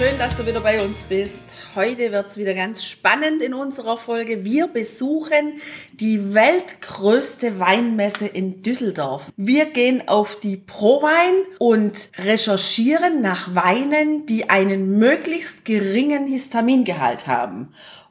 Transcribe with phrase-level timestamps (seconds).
[0.00, 1.44] Schön, dass du wieder bei uns bist.
[1.74, 4.46] Heute wird es wieder ganz spannend in unserer Folge.
[4.46, 5.60] Wir besuchen
[5.92, 9.30] die weltgrößte Weinmesse in Düsseldorf.
[9.36, 17.68] Wir gehen auf die Prowein und recherchieren nach Weinen, die einen möglichst geringen Histamingehalt haben.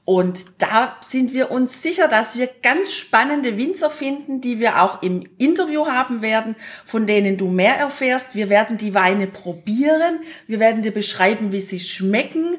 [0.09, 5.03] Und da sind wir uns sicher, dass wir ganz spannende Winzer finden, die wir auch
[5.03, 8.33] im Interview haben werden, von denen du mehr erfährst.
[8.33, 10.21] Wir werden die Weine probieren.
[10.47, 12.57] Wir werden dir beschreiben, wie sie schmecken.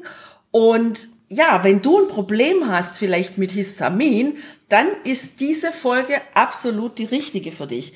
[0.51, 4.37] Und ja, wenn du ein Problem hast, vielleicht mit Histamin,
[4.69, 7.91] dann ist diese Folge absolut die richtige für dich.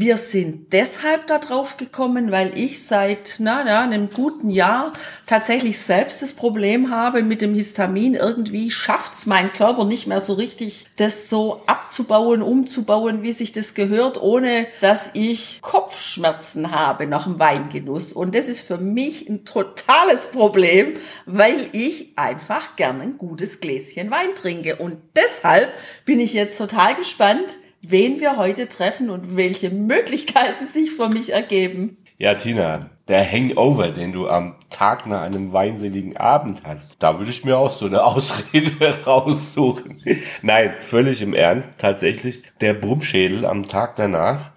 [0.00, 4.92] Wir sind deshalb darauf gekommen, weil ich seit na, na, einem guten Jahr
[5.26, 8.14] tatsächlich selbst das Problem habe mit dem Histamin.
[8.14, 13.74] Irgendwie schafft's mein Körper nicht mehr so richtig, das so abzubauen, umzubauen, wie sich das
[13.74, 18.12] gehört, ohne dass ich Kopfschmerzen habe nach dem Weingenuss.
[18.12, 24.12] Und das ist für mich ein totales Problem, weil ich einfach gerne ein gutes Gläschen
[24.12, 24.76] Wein trinke.
[24.76, 25.72] Und deshalb
[26.04, 31.08] bin bin ich jetzt total gespannt, wen wir heute treffen und welche Möglichkeiten sich für
[31.08, 31.96] mich ergeben.
[32.18, 37.30] Ja, Tina, der Hangover, den du am Tag nach einem weinseligen Abend hast, da würde
[37.30, 40.02] ich mir auch so eine Ausrede raussuchen.
[40.42, 44.50] Nein, völlig im Ernst, tatsächlich, der Brummschädel am Tag danach,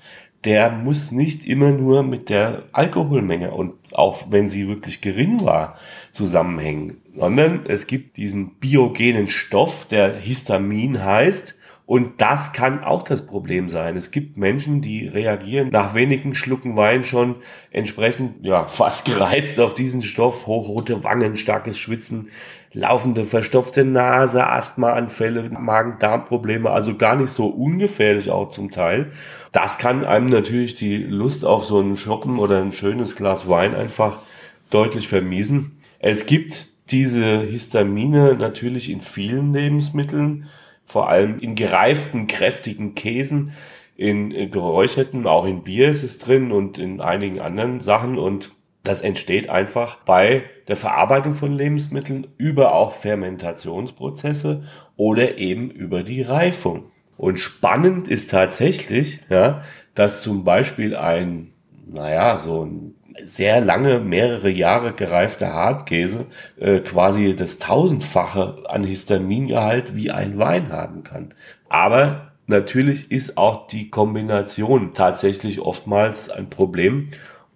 [0.44, 5.76] der muss nicht immer nur mit der Alkoholmenge und auch wenn sie wirklich gering war,
[6.12, 11.56] zusammenhängen sondern es gibt diesen biogenen Stoff, der Histamin heißt.
[11.92, 13.98] Und das kann auch das Problem sein.
[13.98, 17.36] Es gibt Menschen, die reagieren nach wenigen Schlucken Wein schon
[17.70, 20.48] entsprechend, ja, fast gereizt auf diesen Stoff.
[20.48, 22.30] Hochrote Wangen, starkes Schwitzen,
[22.72, 29.12] laufende verstopfte Nase, Asthmaanfälle, Magen-Darm-Probleme, also gar nicht so ungefährlich auch zum Teil.
[29.52, 33.76] Das kann einem natürlich die Lust auf so einen Shoppen oder ein schönes Glas Wein
[33.76, 34.22] einfach
[34.70, 35.82] deutlich vermiesen.
[36.00, 40.48] Es gibt diese Histamine natürlich in vielen Lebensmitteln,
[40.92, 43.54] vor allem in gereiften, kräftigen Käsen,
[43.96, 48.52] in geräucherten, auch in Bier ist es drin und in einigen anderen Sachen und
[48.84, 54.64] das entsteht einfach bei der Verarbeitung von Lebensmitteln über auch Fermentationsprozesse
[54.98, 56.92] oder eben über die Reifung.
[57.16, 59.62] Und spannend ist tatsächlich, ja,
[59.94, 61.54] dass zum Beispiel ein,
[61.86, 66.26] naja, so ein sehr lange, mehrere Jahre gereifter Hartkäse
[66.60, 71.34] äh, quasi das tausendfache an Histamingehalt wie ein Wein haben kann.
[71.70, 77.10] Aber natürlich ist auch die Kombination tatsächlich oftmals ein Problem.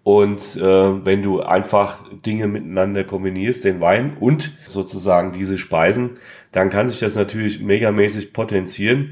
[0.03, 6.19] Und äh, wenn du einfach Dinge miteinander kombinierst, den Wein und sozusagen diese Speisen,
[6.51, 9.09] dann kann sich das natürlich megamäßig potenzieren.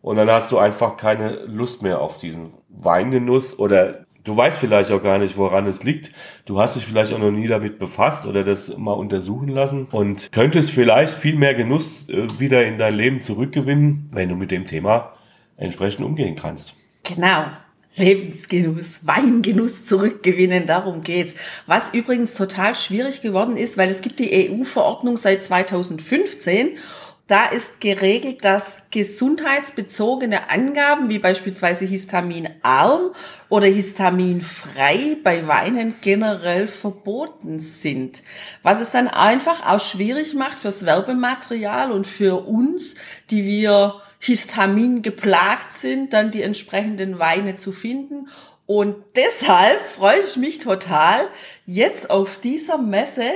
[0.00, 4.90] Und dann hast du einfach keine Lust mehr auf diesen Weingenuss oder Du weißt vielleicht
[4.90, 6.12] auch gar nicht, woran es liegt.
[6.44, 10.30] Du hast dich vielleicht auch noch nie damit befasst oder das mal untersuchen lassen und
[10.32, 14.66] könntest vielleicht viel mehr Genuss äh, wieder in dein Leben zurückgewinnen, wenn du mit dem
[14.66, 15.14] Thema
[15.56, 16.74] entsprechend umgehen kannst.
[17.04, 17.46] Genau.
[17.96, 21.34] Lebensgenuss, Weingenuss zurückgewinnen, darum geht's.
[21.66, 26.78] Was übrigens total schwierig geworden ist, weil es gibt die EU-Verordnung seit 2015
[27.30, 33.12] da ist geregelt, dass gesundheitsbezogene Angaben wie beispielsweise histaminarm
[33.48, 38.24] oder histaminfrei bei Weinen generell verboten sind.
[38.64, 42.96] Was es dann einfach auch schwierig macht fürs Werbematerial und für uns,
[43.30, 48.28] die wir Histamin geplagt sind, dann die entsprechenden Weine zu finden.
[48.66, 51.28] Und deshalb freue ich mich total,
[51.64, 53.30] jetzt auf dieser Messe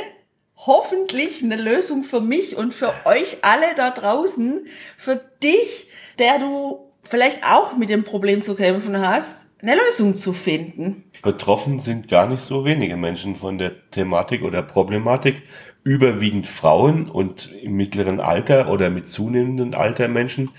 [0.66, 4.66] hoffentlich eine Lösung für mich und für euch alle da draußen,
[4.96, 5.88] für dich,
[6.18, 11.04] der du vielleicht auch mit dem Problem zu kämpfen hast, eine Lösung zu finden.
[11.22, 15.42] Betroffen sind gar nicht so wenige Menschen von der Thematik oder Problematik,
[15.84, 20.50] überwiegend Frauen und im mittleren Alter oder mit zunehmendem Alter Menschen.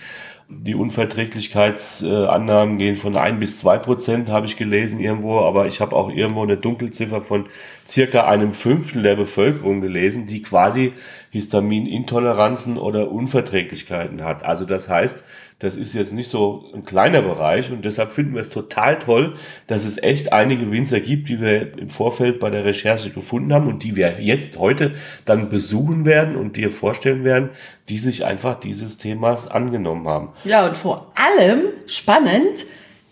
[0.48, 5.96] Die Unverträglichkeitsannahmen gehen von ein bis zwei Prozent, habe ich gelesen irgendwo, aber ich habe
[5.96, 7.48] auch irgendwo eine Dunkelziffer von
[7.88, 10.94] circa einem Fünftel der Bevölkerung gelesen, die quasi
[11.32, 14.44] Histaminintoleranzen oder Unverträglichkeiten hat.
[14.44, 15.24] Also das heißt,
[15.60, 19.36] das ist jetzt nicht so ein kleiner Bereich und deshalb finden wir es total toll,
[19.68, 23.68] dass es echt einige Winzer gibt, die wir im Vorfeld bei der Recherche gefunden haben
[23.68, 24.94] und die wir jetzt heute
[25.24, 27.52] dann besuchen werden und dir vorstellen werden,
[27.88, 30.30] die sich einfach dieses Themas angenommen haben.
[30.44, 32.66] Ja, und vor allem spannend,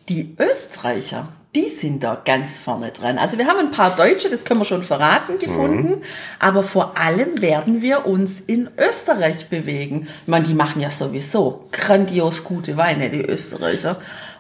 [0.09, 3.19] die Österreicher, die sind da ganz vorne dran.
[3.19, 6.01] Also wir haben ein paar Deutsche, das können wir schon verraten, gefunden, mhm.
[6.39, 10.07] aber vor allem werden wir uns in Österreich bewegen.
[10.23, 13.99] Ich meine, die machen ja sowieso grandios gute Weine, die Österreicher.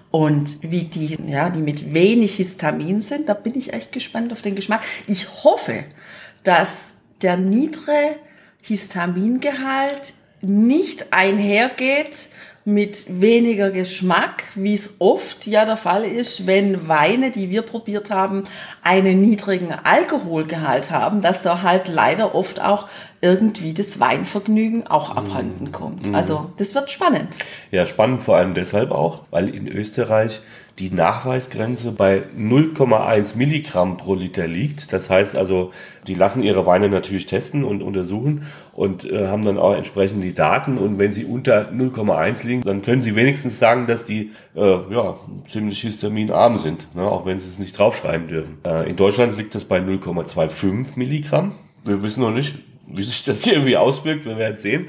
[0.09, 4.41] Und wie die, ja, die mit wenig Histamin sind, da bin ich echt gespannt auf
[4.41, 4.81] den Geschmack.
[5.07, 5.85] Ich hoffe,
[6.43, 8.15] dass der niedere
[8.61, 12.27] Histamingehalt nicht einhergeht
[12.65, 18.09] mit weniger Geschmack, wie es oft ja der Fall ist, wenn Weine, die wir probiert
[18.09, 18.45] haben,
[18.81, 22.87] einen niedrigen Alkoholgehalt haben, dass da halt leider oft auch
[23.19, 26.09] irgendwie das Weinvergnügen auch abhanden kommt.
[26.09, 26.15] Mm.
[26.15, 27.37] Also das wird spannend.
[27.71, 30.41] Ja, spannend vor allem deshalb auch, weil in Österreich
[30.79, 34.91] die Nachweisgrenze bei 0,1 Milligramm pro Liter liegt.
[34.91, 35.71] Das heißt also,
[36.07, 40.33] die lassen ihre Weine natürlich testen und untersuchen und äh, haben dann auch entsprechend die
[40.33, 40.79] Daten.
[40.79, 45.15] Und wenn sie unter 0,1 liegen, dann können sie wenigstens sagen, dass die äh, ja,
[45.47, 48.57] ziemlich histaminarm sind, ne, auch wenn sie es nicht draufschreiben dürfen.
[48.65, 51.51] Äh, in Deutschland liegt das bei 0,25 Milligramm.
[51.85, 52.55] Wir wissen noch nicht,
[52.87, 54.87] wie sich das hier irgendwie auswirkt, wir werden sehen.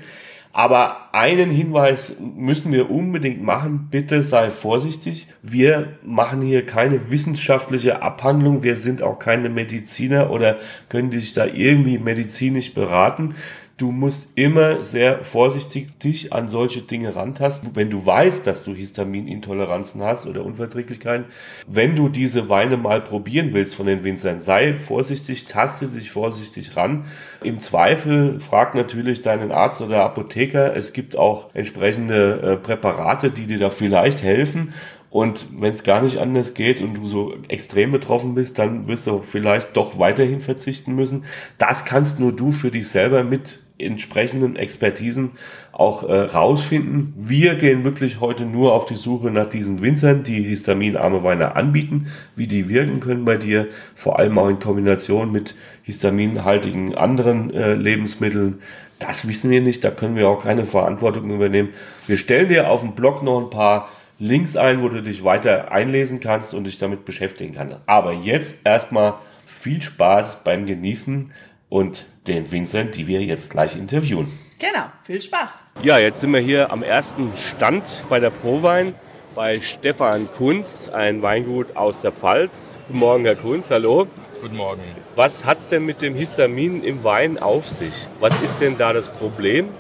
[0.56, 3.88] Aber einen Hinweis müssen wir unbedingt machen.
[3.90, 5.26] Bitte sei vorsichtig.
[5.42, 8.62] Wir machen hier keine wissenschaftliche Abhandlung.
[8.62, 10.58] Wir sind auch keine Mediziner oder
[10.88, 13.34] können dich da irgendwie medizinisch beraten.
[13.76, 18.72] Du musst immer sehr vorsichtig dich an solche Dinge rantasten, wenn du weißt, dass du
[18.72, 21.26] Histaminintoleranzen hast oder Unverträglichkeiten.
[21.66, 26.76] Wenn du diese Weine mal probieren willst von den Winzern, sei vorsichtig, taste dich vorsichtig
[26.76, 27.06] ran.
[27.42, 30.76] Im Zweifel frag natürlich deinen Arzt oder Apotheker.
[30.76, 34.72] Es gibt auch entsprechende äh, Präparate, die dir da vielleicht helfen.
[35.10, 39.06] Und wenn es gar nicht anders geht und du so extrem betroffen bist, dann wirst
[39.06, 41.22] du vielleicht doch weiterhin verzichten müssen.
[41.58, 45.32] Das kannst nur du für dich selber mit entsprechenden Expertisen
[45.72, 47.12] auch äh, rausfinden.
[47.16, 52.06] Wir gehen wirklich heute nur auf die Suche nach diesen Winzern, die histaminarme Weine anbieten,
[52.36, 53.66] wie die wirken können bei dir,
[53.96, 58.60] vor allem auch in Kombination mit histaminhaltigen anderen äh, Lebensmitteln.
[59.00, 61.70] Das wissen wir nicht, da können wir auch keine Verantwortung übernehmen.
[62.06, 63.88] Wir stellen dir auf dem Blog noch ein paar
[64.20, 67.78] Links ein, wo du dich weiter einlesen kannst und dich damit beschäftigen kannst.
[67.86, 71.32] Aber jetzt erstmal viel Spaß beim Genießen
[71.68, 74.38] und den Winzern, die wir jetzt gleich interviewen.
[74.58, 75.52] Genau, viel Spaß.
[75.82, 78.94] Ja, jetzt sind wir hier am ersten Stand bei der Prowein
[79.34, 82.78] bei Stefan Kunz, ein Weingut aus der Pfalz.
[82.86, 84.06] Guten Morgen, Herr Kunz, hallo.
[84.40, 84.82] Guten Morgen.
[85.16, 88.08] Was hat es denn mit dem Histamin im Wein auf sich?
[88.20, 89.70] Was ist denn da das Problem?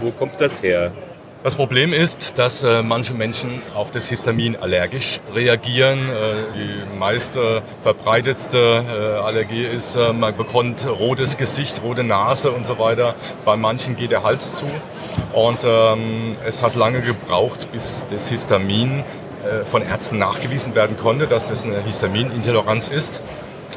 [0.00, 0.92] Wo kommt das her?
[1.44, 6.08] Das Problem ist, dass äh, manche Menschen auf das Histamin allergisch reagieren.
[6.08, 6.12] Äh,
[6.52, 12.80] die meiste verbreitetste äh, Allergie ist, äh, man bekommt rotes Gesicht, rote Nase und so
[12.80, 13.14] weiter.
[13.44, 14.66] Bei manchen geht der Hals zu.
[15.32, 19.04] Und ähm, es hat lange gebraucht, bis das Histamin
[19.44, 23.22] äh, von Ärzten nachgewiesen werden konnte, dass das eine Histaminintoleranz ist.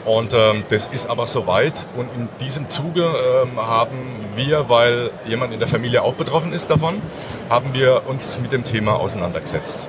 [0.05, 1.85] Und ähm, das ist aber soweit.
[1.95, 3.97] Und in diesem Zuge ähm, haben
[4.35, 7.01] wir, weil jemand in der Familie auch betroffen ist davon,
[7.49, 9.87] haben wir uns mit dem Thema auseinandergesetzt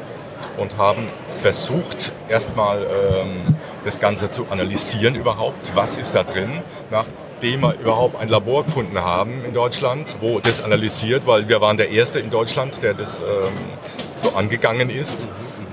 [0.59, 5.73] und haben versucht, erstmal ähm, das Ganze zu analysieren überhaupt.
[5.75, 6.63] Was ist da drin?
[6.91, 11.77] Nachdem wir überhaupt ein Labor gefunden haben in Deutschland, wo das analysiert, weil wir waren
[11.77, 13.27] der Erste in Deutschland, der das ähm,
[14.15, 15.29] so angegangen ist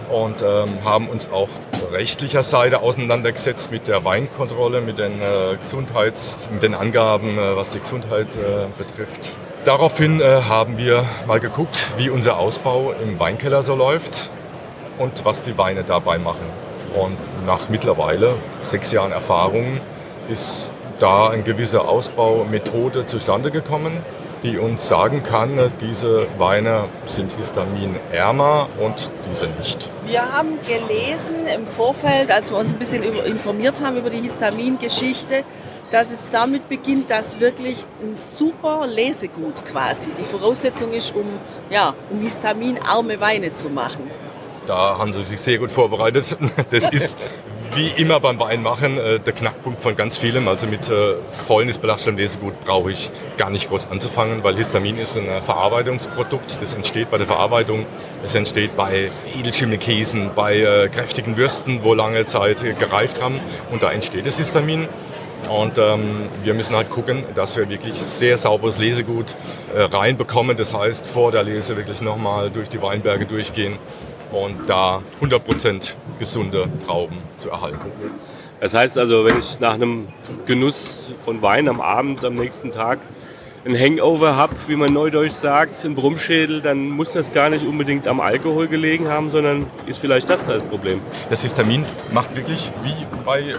[0.10, 1.50] und ähm, haben uns auch
[1.92, 7.70] rechtlicher Seite auseinandergesetzt mit der Weinkontrolle, mit den äh, Gesundheits, mit den Angaben, äh, was
[7.70, 9.36] die Gesundheit äh, betrifft.
[9.66, 14.32] Daraufhin äh, haben wir mal geguckt, wie unser Ausbau im Weinkeller so läuft
[14.98, 16.46] und was die Weine dabei machen.
[16.96, 19.80] Und nach mittlerweile sechs Jahren Erfahrung
[20.30, 24.04] ist da eine gewisse Ausbaumethode zustande gekommen
[24.44, 29.90] die uns sagen kann, diese Weine sind histaminärmer und diese nicht.
[30.06, 35.44] Wir haben gelesen im Vorfeld, als wir uns ein bisschen informiert haben über die Histamingeschichte,
[35.92, 41.26] dass es damit beginnt, dass wirklich ein super Lesegut quasi die Voraussetzung ist, um,
[41.70, 44.10] ja, um histaminarme Weine zu machen.
[44.68, 46.38] Da haben sie sich sehr gut vorbereitet.
[46.70, 47.18] Das ist
[47.76, 50.48] wie immer beim Weinmachen äh, der Knackpunkt von ganz vielem.
[50.48, 51.16] Also mit äh,
[51.48, 56.62] fäulnisbelastetem Lesegut brauche ich gar nicht groß anzufangen, weil Histamin ist ein Verarbeitungsprodukt.
[56.62, 57.86] Das entsteht bei der Verarbeitung.
[58.24, 63.40] Es entsteht bei Edelschimmelkäsen, bei äh, kräftigen Würsten, wo lange Zeit gereift haben.
[63.72, 64.88] Und da entsteht das Histamin.
[65.50, 69.36] Und ähm, wir müssen halt gucken, dass wir wirklich sehr sauberes Lesegut
[69.74, 70.58] äh, reinbekommen.
[70.58, 73.78] Das heißt, vor der Lese wirklich nochmal durch die Weinberge durchgehen
[74.32, 77.92] und da 100% gesunde Trauben zu erhalten.
[78.60, 80.08] Das heißt also, wenn ich nach einem
[80.46, 83.00] Genuss von Wein am Abend, am nächsten Tag
[83.66, 88.08] ein Hangover habe, wie man neudeutsch sagt, ein Brummschädel, dann muss das gar nicht unbedingt
[88.08, 91.02] am Alkohol gelegen haben, sondern ist vielleicht das das Problem.
[91.30, 92.96] Das Histamin macht wirklich wie
[93.26, 93.56] bei äh,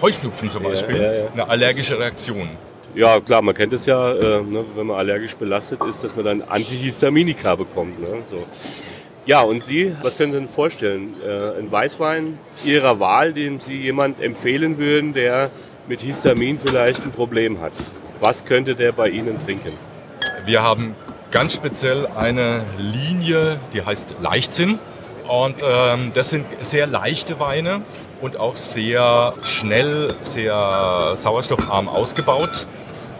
[0.00, 1.32] Heuschnupfen zum Beispiel ja, ja.
[1.32, 2.48] eine allergische Reaktion.
[2.94, 6.24] Ja, klar, man kennt es ja, äh, ne, wenn man allergisch belastet ist, dass man
[6.24, 8.00] dann Antihistaminika bekommt.
[8.00, 8.44] Ne, so.
[9.24, 11.14] Ja, und Sie, was können Sie denn vorstellen?
[11.24, 15.50] Äh, ein Weißwein Ihrer Wahl, dem Sie jemand empfehlen würden, der
[15.86, 17.72] mit Histamin vielleicht ein Problem hat.
[18.20, 19.72] Was könnte der bei Ihnen trinken?
[20.44, 20.96] Wir haben
[21.30, 24.80] ganz speziell eine Linie, die heißt Leichtsinn.
[25.28, 27.82] Und ähm, das sind sehr leichte Weine
[28.20, 32.66] und auch sehr schnell, sehr sauerstoffarm ausgebaut.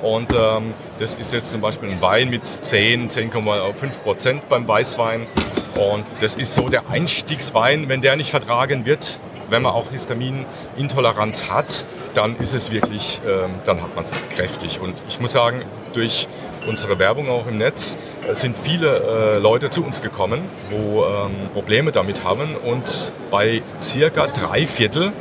[0.03, 5.29] Und ähm, das ist jetzt zum Beispiel ein Wein mit 10, 10,5 Prozent beim Weißwein.
[5.75, 11.51] Und das ist so der Einstiegswein, wenn der nicht vertragen wird, wenn man auch Histaminintoleranz
[11.51, 14.81] hat, dann ist es wirklich, ähm, dann hat man es kräftig.
[14.81, 15.63] Und ich muss sagen,
[15.93, 16.29] durch
[16.67, 17.97] unsere Werbung auch im Netz
[18.29, 22.55] äh, sind viele äh, Leute zu uns gekommen, wo ähm, Probleme damit haben.
[22.57, 25.13] Und bei circa drei Viertel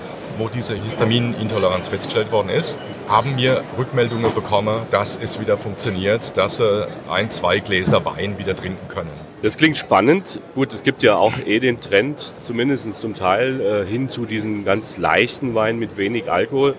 [0.41, 2.75] wo diese Histaminintoleranz festgestellt worden ist,
[3.07, 8.55] haben wir Rückmeldungen bekommen, dass es wieder funktioniert, dass sie ein, zwei Gläser Wein wieder
[8.55, 9.11] trinken können.
[9.43, 10.39] Das klingt spannend.
[10.55, 14.65] Gut, es gibt ja auch eh den Trend, zumindest zum Teil, äh, hin zu diesen
[14.65, 16.73] ganz leichten Weinen mit wenig Alkohol.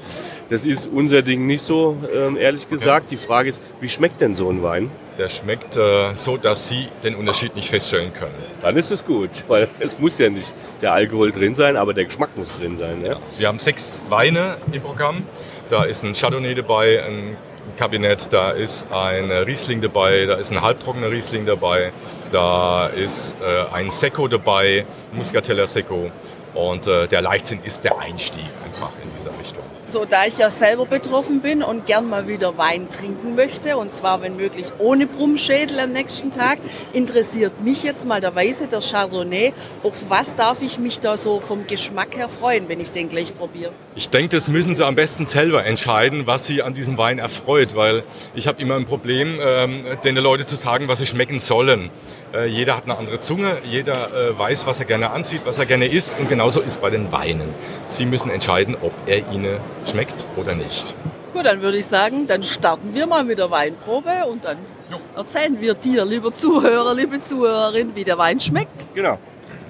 [0.52, 3.10] Das ist unser Ding nicht so, ähm, ehrlich gesagt.
[3.10, 4.90] Die Frage ist, wie schmeckt denn so ein Wein?
[5.16, 8.34] Der schmeckt äh, so, dass Sie den Unterschied nicht feststellen können.
[8.60, 12.04] Dann ist es gut, weil es muss ja nicht der Alkohol drin sein, aber der
[12.04, 13.02] Geschmack muss drin sein.
[13.02, 13.16] Ja?
[13.38, 15.22] Wir haben sechs Weine im Programm.
[15.70, 17.38] Da ist ein Chardonnay dabei, ein
[17.78, 21.92] Kabinett, da ist ein Riesling dabei, da ist ein halbtrockener Riesling dabei,
[22.30, 26.10] da ist äh, ein Secco dabei, Muscatella Secco.
[26.52, 29.64] Und äh, der Leichtsinn ist der Einstieg einfach in dieser Richtung.
[29.92, 33.92] So, da ich ja selber betroffen bin und gern mal wieder Wein trinken möchte, und
[33.92, 36.60] zwar wenn möglich ohne Brummschädel am nächsten Tag,
[36.94, 39.52] interessiert mich jetzt mal der Weiße, der Chardonnay.
[39.82, 43.36] Auf was darf ich mich da so vom Geschmack her freuen, wenn ich den gleich
[43.36, 43.72] probiere?
[43.94, 47.76] Ich denke, das müssen Sie am besten selber entscheiden, was Sie an diesem Wein erfreut,
[47.76, 48.02] weil
[48.34, 51.90] ich habe immer ein Problem, ähm, den Leuten zu sagen, was sie schmecken sollen.
[52.34, 55.66] Äh, jeder hat eine andere Zunge, jeder äh, weiß, was er gerne anzieht, was er
[55.66, 57.54] gerne isst und genauso ist bei den Weinen.
[57.86, 60.94] Sie müssen entscheiden, ob er Ihnen schmeckt oder nicht.
[61.34, 64.58] Gut, dann würde ich sagen, dann starten wir mal mit der Weinprobe und dann
[64.90, 64.96] jo.
[65.14, 68.88] erzählen wir dir, lieber Zuhörer, liebe Zuhörerin, wie der Wein schmeckt.
[68.94, 69.18] Genau.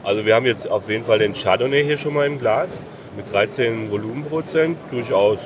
[0.04, 2.78] Also wir haben jetzt auf jeden Fall den Chardonnay hier schon mal im Glas
[3.16, 5.38] mit 13 Volumenprozent, durchaus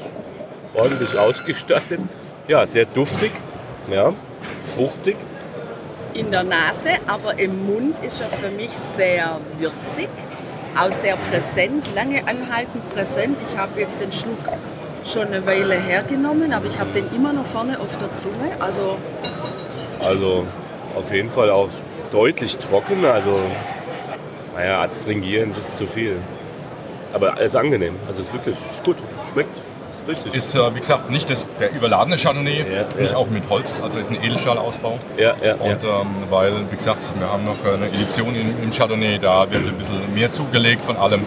[0.75, 2.01] ordentlich ausgestattet.
[2.49, 3.33] Ja, sehr duftig,
[3.91, 4.13] ja,
[4.67, 5.17] fruchtig
[6.17, 10.09] in der Nase, aber im Mund ist er für mich sehr würzig,
[10.79, 13.39] auch sehr präsent, lange anhaltend präsent.
[13.43, 14.39] Ich habe jetzt den Schluck
[15.05, 18.53] schon eine Weile hergenommen, aber ich habe den immer noch vorne auf der Zunge.
[18.59, 18.97] Also,
[20.01, 20.47] also
[20.97, 21.69] auf jeden Fall auch
[22.11, 23.39] deutlich trocken, also
[24.55, 26.17] naja, astringierend ist zu viel.
[27.13, 28.97] Aber es ist angenehm, also es ist wirklich gut,
[29.33, 29.66] schmeckt.
[30.09, 30.35] Richtig.
[30.35, 33.17] Ist, äh, wie gesagt, nicht das, der überladene Chardonnay, ja, nicht ja.
[33.17, 34.99] auch mit Holz, also ist ein Edelstahlausbau.
[35.17, 39.19] Ja, ja, Und ähm, weil, wie gesagt, wir haben noch eine Edition im, im Chardonnay,
[39.19, 41.25] da wird ein bisschen mehr zugelegt von allem.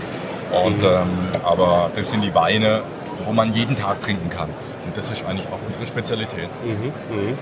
[0.63, 0.87] Und, mhm.
[0.87, 1.09] ähm,
[1.43, 2.81] aber das sind die Weine,
[3.25, 4.49] wo man jeden Tag trinken kann.
[4.49, 6.49] Und das ist eigentlich auch unsere Spezialität.
[6.63, 6.93] Mhm.
[7.15, 7.37] Mhm.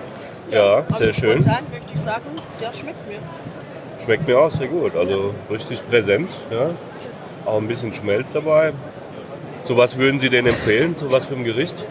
[0.49, 1.43] Ja, also sehr schön.
[1.43, 2.25] Spontan möchte ich sagen,
[2.59, 3.19] der schmeckt mir.
[4.03, 4.95] Schmeckt mir auch sehr gut.
[4.95, 6.31] Also richtig präsent.
[6.49, 6.69] Ja.
[7.45, 8.73] Auch ein bisschen Schmelz dabei.
[9.67, 10.95] So was würden Sie denn empfehlen?
[10.95, 11.83] So was für ein Gericht?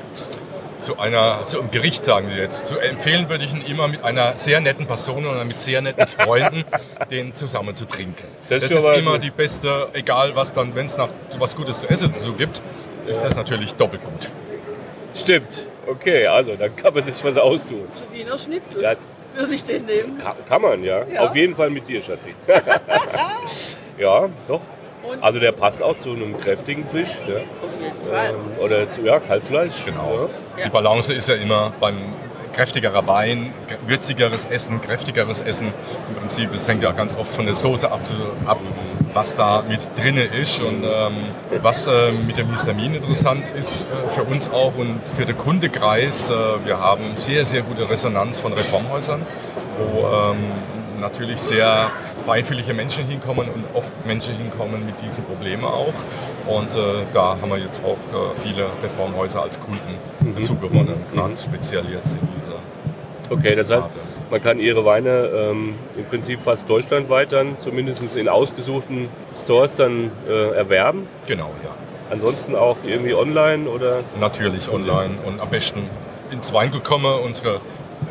[0.78, 2.64] Zu, einer, zu einem Gericht, sagen Sie jetzt.
[2.64, 6.06] Zu empfehlen würde ich ihn immer mit einer sehr netten Person oder mit sehr netten
[6.06, 6.64] Freunden,
[7.10, 8.24] den zusammen zu trinken.
[8.48, 11.90] Das, das ist, immer die beste, egal was dann, wenn es noch was Gutes zu
[11.90, 12.62] essen dazu gibt,
[13.06, 14.30] ist das natürlich doppelt gut.
[15.14, 15.66] Stimmt.
[15.86, 17.88] Okay, also dann kann man sich was aussuchen.
[17.94, 18.94] Zu Wiener Schnitzel ja.
[19.34, 20.16] würde ich den nehmen.
[20.16, 21.04] Kann, kann man, ja.
[21.12, 21.20] ja.
[21.20, 22.34] Auf jeden Fall mit dir, Schatzi.
[23.98, 24.60] ja, doch.
[25.08, 27.10] Und also der passt auch zu einem kräftigen Fisch.
[27.26, 27.36] Ja.
[27.36, 28.30] Auf jeden Fall.
[28.30, 29.84] Ähm, oder zu, ja, Kalbfleisch.
[29.84, 30.28] Genau.
[30.56, 30.64] Ja.
[30.64, 31.96] Die Balance ist ja immer beim
[32.56, 33.52] kräftigerer Wein,
[33.86, 35.74] würzigeres Essen, kräftigeres Essen.
[36.08, 38.00] Im Prinzip, es hängt ja ganz oft von der Soße ab,
[38.46, 38.58] ab
[39.12, 40.60] was da mit drin ist.
[40.60, 41.16] Und ähm,
[41.62, 46.30] was äh, mit dem Histamin interessant ist äh, für uns auch und für den Kundekreis,
[46.30, 46.34] äh,
[46.64, 49.26] wir haben sehr, sehr gute Resonanz von Reformhäusern,
[49.78, 50.52] wo ähm,
[51.00, 51.90] natürlich sehr
[52.22, 55.92] feinfühlige Menschen hinkommen und oft Menschen hinkommen mit diesen Problemen auch.
[56.46, 60.42] Und äh, da haben wir jetzt auch äh, viele Reformhäuser als Kunden mhm.
[60.42, 61.36] zugewonnen, gerade mhm.
[61.36, 62.56] speziell jetzt in dieser.
[63.28, 63.90] Okay, das heißt,
[64.30, 69.08] man kann ihre Weine ähm, im Prinzip fast deutschlandweit dann, zumindest in ausgesuchten
[69.40, 71.08] Stores dann äh, erwerben.
[71.26, 71.70] Genau, ja.
[72.10, 74.04] Ansonsten auch irgendwie online oder?
[74.20, 75.82] Natürlich online und am besten
[76.30, 77.60] ins Weingut kommen, unsere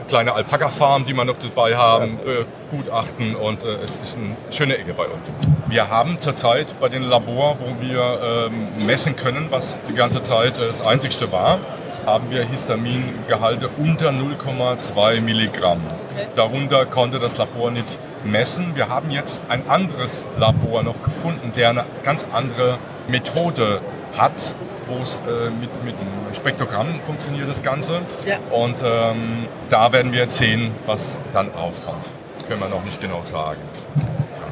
[0.08, 4.78] kleine Alpaka-Farm, die wir noch dabei haben, äh, gutachten und äh, es ist eine schöne
[4.78, 5.32] Ecke bei uns.
[5.68, 10.58] Wir haben zurzeit bei den Labor, wo wir ähm, messen können, was die ganze Zeit
[10.58, 11.60] äh, das einzigste war,
[12.06, 15.82] haben wir Histamingehalte unter 0,2 Milligramm.
[16.14, 16.28] Okay.
[16.36, 18.76] Darunter konnte das Labor nicht messen.
[18.76, 22.78] Wir haben jetzt ein anderes Labor noch gefunden, der eine ganz andere
[23.08, 23.82] Methode
[24.18, 24.56] hat,
[24.88, 28.02] wo es äh, mit, mit dem Spektrogramm funktioniert das Ganze.
[28.26, 28.38] Ja.
[28.52, 32.06] Und ähm, da werden wir jetzt sehen, was dann rauskommt.
[32.48, 33.60] Können wir noch nicht genau sagen.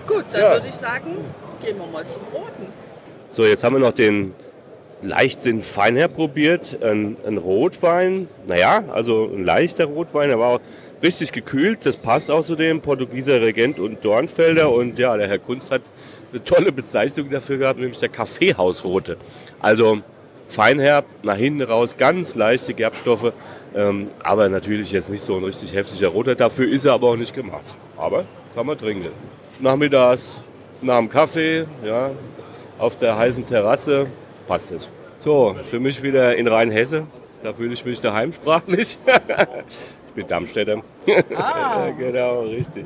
[0.08, 0.52] Gut, dann ja.
[0.54, 1.18] würde ich sagen,
[1.62, 2.68] gehen wir mal zum Roten.
[3.30, 4.34] So, jetzt haben wir noch den
[5.02, 6.78] Leichtsinn Feinherr probiert.
[6.82, 10.60] Ein, ein Rotwein, naja, also ein leichter Rotwein, war auch
[11.04, 11.86] richtig gekühlt.
[11.86, 14.72] Das passt auch zu dem Portugieser Regent und Dornfelder.
[14.72, 15.82] Und ja, der Herr Kunst hat
[16.32, 19.18] eine tolle Bezeichnung dafür gehabt, nämlich der Kaffeehausrote.
[19.62, 20.00] Also
[20.54, 23.34] feinherb, nach hinten raus, ganz leichte Gerbstoffe,
[23.76, 26.36] ähm, aber natürlich jetzt nicht so ein richtig heftiger Roter.
[26.36, 27.66] Dafür ist er aber auch nicht gemacht.
[27.98, 29.10] Aber kann man trinken.
[29.60, 30.42] Nachmittags
[30.82, 32.12] nach dem Kaffee, ja,
[32.78, 34.08] auf der heißen Terrasse,
[34.48, 34.88] passt es.
[35.20, 37.08] So, für mich wieder in Rheinhesse.
[37.42, 38.98] Da fühle ich mich daheim sprachlich.
[40.08, 40.82] ich bin Darmstädter.
[41.36, 41.90] Ah.
[41.98, 42.86] genau, richtig.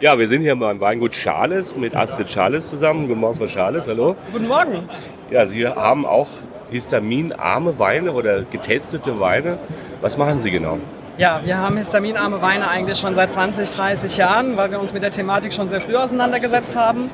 [0.00, 3.08] Ja, wir sind hier beim Weingut Schales mit Astrid Schales zusammen.
[3.08, 4.16] Guten Morgen, Frau Schales, hallo.
[4.32, 4.88] Guten Morgen.
[5.30, 6.28] Ja, Sie haben auch
[6.70, 9.58] histaminarme Weine oder getestete Weine.
[10.00, 10.78] Was machen Sie genau?
[11.18, 15.02] Ja, wir haben histaminarme Weine eigentlich schon seit 20, 30 Jahren, weil wir uns mit
[15.02, 17.10] der Thematik schon sehr früh auseinandergesetzt haben.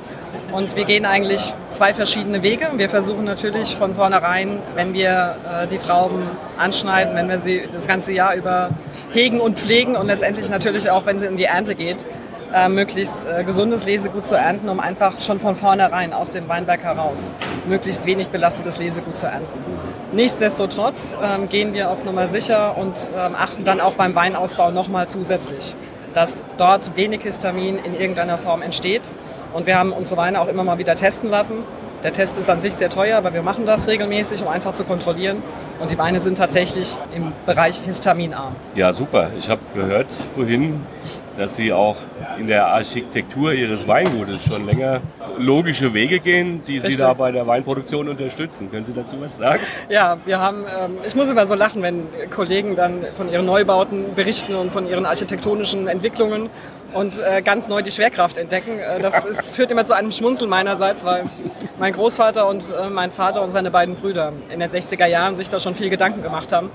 [0.53, 2.69] Und wir gehen eigentlich zwei verschiedene Wege.
[2.77, 6.23] Wir versuchen natürlich von vornherein, wenn wir äh, die Trauben
[6.57, 8.71] anschneiden, wenn wir sie das ganze Jahr über
[9.13, 12.07] hegen und pflegen und letztendlich natürlich auch, wenn sie in die Ernte geht,
[12.55, 16.83] äh, möglichst äh, gesundes Lesegut zu ernten, um einfach schon von vornherein aus dem Weinberg
[16.83, 17.33] heraus
[17.67, 19.49] möglichst wenig belastetes Lesegut zu ernten.
[20.13, 25.09] Nichtsdestotrotz ähm, gehen wir auf Nummer sicher und ähm, achten dann auch beim Weinausbau nochmal
[25.09, 25.75] zusätzlich,
[26.15, 29.03] dass dort wenig Histamin in irgendeiner Form entsteht.
[29.53, 31.65] Und wir haben unsere Weine auch immer mal wieder testen lassen.
[32.03, 34.85] Der Test ist an sich sehr teuer, aber wir machen das regelmäßig, um einfach zu
[34.85, 35.43] kontrollieren.
[35.81, 38.55] Und die Weine sind tatsächlich im Bereich histaminarm.
[38.75, 39.31] Ja, super.
[39.37, 40.81] Ich habe gehört vorhin,
[41.37, 41.97] dass Sie auch
[42.39, 45.01] in der Architektur Ihres Weingutes schon länger
[45.39, 48.71] logische Wege gehen, die Sie da bei der Weinproduktion unterstützen.
[48.71, 49.61] Können Sie dazu was sagen?
[49.89, 54.15] Ja, wir haben, ähm, ich muss immer so lachen, wenn Kollegen dann von ihren Neubauten
[54.15, 56.49] berichten und von ihren architektonischen Entwicklungen
[56.93, 58.79] und äh, ganz neu die Schwerkraft entdecken.
[58.79, 61.25] Äh, das ist, führt immer zu einem Schmunzeln meinerseits, weil
[61.79, 65.49] mein Großvater und äh, mein Vater und seine beiden Brüder in den 60er Jahren sich
[65.49, 66.71] da schon viel Gedanken gemacht haben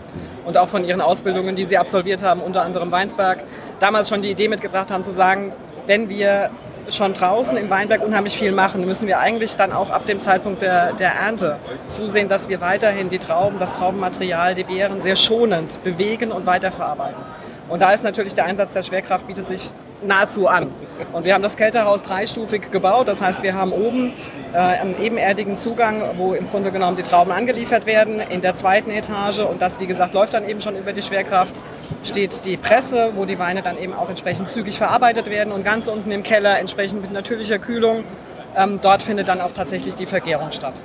[0.46, 3.44] und auch von ihren Ausbildungen, die sie absolviert haben, unter anderem Weinsberg,
[3.80, 5.52] damals schon die Idee mitgebracht haben zu sagen,
[5.88, 6.52] wenn wir
[6.90, 10.62] schon draußen im Weinberg unheimlich viel machen, müssen wir eigentlich dann auch ab dem Zeitpunkt
[10.62, 15.84] der, der Ernte zusehen, dass wir weiterhin die Trauben, das Traubenmaterial, die Beeren sehr schonend
[15.84, 17.22] bewegen und weiterverarbeiten.
[17.70, 19.72] Und da ist natürlich der Einsatz der Schwerkraft bietet sich
[20.04, 20.72] nahezu an.
[21.14, 23.08] Und wir haben das Kälterhaus dreistufig gebaut.
[23.08, 24.14] Das heißt, wir haben oben
[24.54, 28.20] äh, einen ebenerdigen Zugang, wo im Grunde genommen die Trauben angeliefert werden.
[28.20, 31.56] In der zweiten Etage, und das wie gesagt läuft dann eben schon über die Schwerkraft,
[32.04, 35.52] steht die Presse, wo die Weine dann eben auch entsprechend zügig verarbeitet werden.
[35.52, 38.04] Und ganz unten im Keller, entsprechend mit natürlicher Kühlung,
[38.56, 40.82] ähm, dort findet dann auch tatsächlich die Vergärung statt.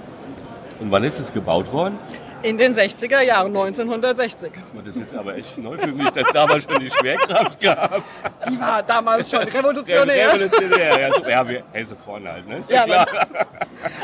[0.78, 1.98] Und wann ist es gebaut worden?
[2.42, 4.52] In den 60er Jahren, 1960.
[4.74, 8.02] Das ist jetzt aber echt neu für mich, dass damals schon die Schwerkraft gab.
[8.48, 10.32] Die war damals schon revolutionär.
[10.32, 12.58] revolutionär, ja, so, ja wir Hesse vorne halt, ne?
[12.58, 13.04] Ist ja, ja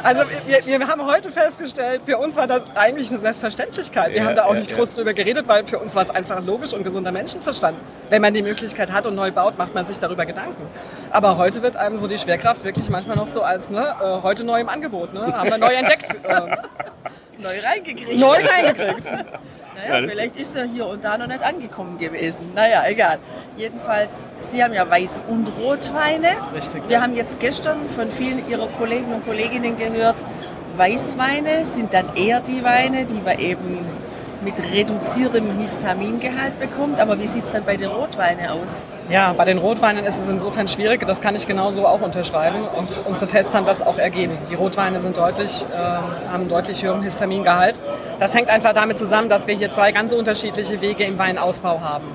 [0.03, 4.11] Also wir, wir, haben heute festgestellt, für uns war das eigentlich eine Selbstverständlichkeit.
[4.11, 6.42] Wir ja, haben da auch nicht groß drüber geredet, weil für uns war es einfach
[6.45, 7.79] logisch und gesunder Menschenverstand.
[8.09, 10.66] Wenn man die Möglichkeit hat und neu baut, macht man sich darüber Gedanken.
[11.11, 14.45] Aber heute wird einem so die Schwerkraft wirklich manchmal noch so als, ne, äh, heute
[14.45, 15.37] neu im Angebot, ne?
[15.37, 16.07] haben wir neu entdeckt.
[17.43, 18.19] Neu reingekriegt.
[18.19, 19.05] Neu reingekriegt.
[19.77, 22.53] naja, ja, vielleicht ist er hier und da noch nicht angekommen gewesen.
[22.55, 23.19] Naja, egal.
[23.57, 26.37] Jedenfalls, Sie haben ja Weiß- und Rotweine.
[26.55, 26.83] Richtig.
[26.89, 30.23] Wir haben jetzt gestern von vielen Ihrer Kollegen und Kolleginnen gehört,
[30.77, 33.79] Weißweine sind dann eher die Weine, die wir eben
[34.45, 37.01] mit reduziertem Histamingehalt bekommt.
[37.01, 38.83] Aber wie sieht es dann bei den Rotweinen aus?
[39.09, 43.03] Ja, bei den Rotweinen ist es insofern schwierig, das kann ich genauso auch unterschreiben und
[43.07, 44.39] unsere Tests haben das auch ergeben.
[44.49, 47.81] Die Rotweine sind deutlich, äh, haben einen deutlich höheren Histamingehalt.
[48.21, 52.07] Das hängt einfach damit zusammen, dass wir hier zwei ganz unterschiedliche Wege im Weinausbau haben.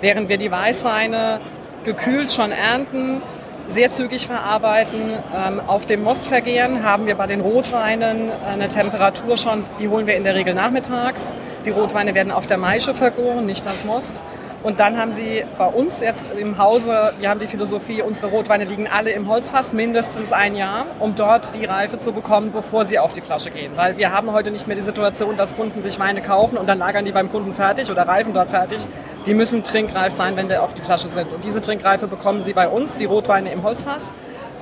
[0.00, 1.40] Während wir die Weißweine
[1.84, 3.22] gekühlt schon ernten,
[3.68, 5.00] sehr zügig verarbeiten.
[5.34, 10.16] Ähm, auf dem Mostvergehen haben wir bei den Rotweinen eine Temperatur schon, die holen wir
[10.16, 11.34] in der Regel nachmittags.
[11.66, 14.22] Die Rotweine werden auf der Maische vergoren, nicht als Most.
[14.62, 18.64] Und dann haben sie bei uns jetzt im Hause, wir haben die Philosophie, unsere Rotweine
[18.64, 23.00] liegen alle im Holzfass mindestens ein Jahr, um dort die Reife zu bekommen, bevor sie
[23.00, 23.72] auf die Flasche gehen.
[23.74, 26.78] Weil wir haben heute nicht mehr die Situation, dass Kunden sich Weine kaufen und dann
[26.78, 28.86] lagern die beim Kunden fertig oder reifen dort fertig.
[29.26, 31.32] Die müssen trinkreif sein, wenn die auf die Flasche sind.
[31.32, 34.12] Und diese Trinkreife bekommen sie bei uns, die Rotweine im Holzfass.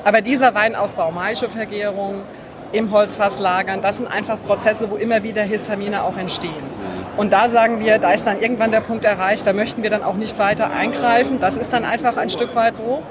[0.05, 2.23] Aber dieser Weinausbau, Maischevergärung,
[2.72, 6.64] im Holzfass lagern, das sind einfach Prozesse, wo immer wieder Histamine auch entstehen.
[7.16, 10.03] Und da sagen wir, da ist dann irgendwann der Punkt erreicht, da möchten wir dann
[10.03, 11.38] auch nicht weiter eingreifen.
[11.38, 13.03] Das ist dann einfach ein Stück weit so,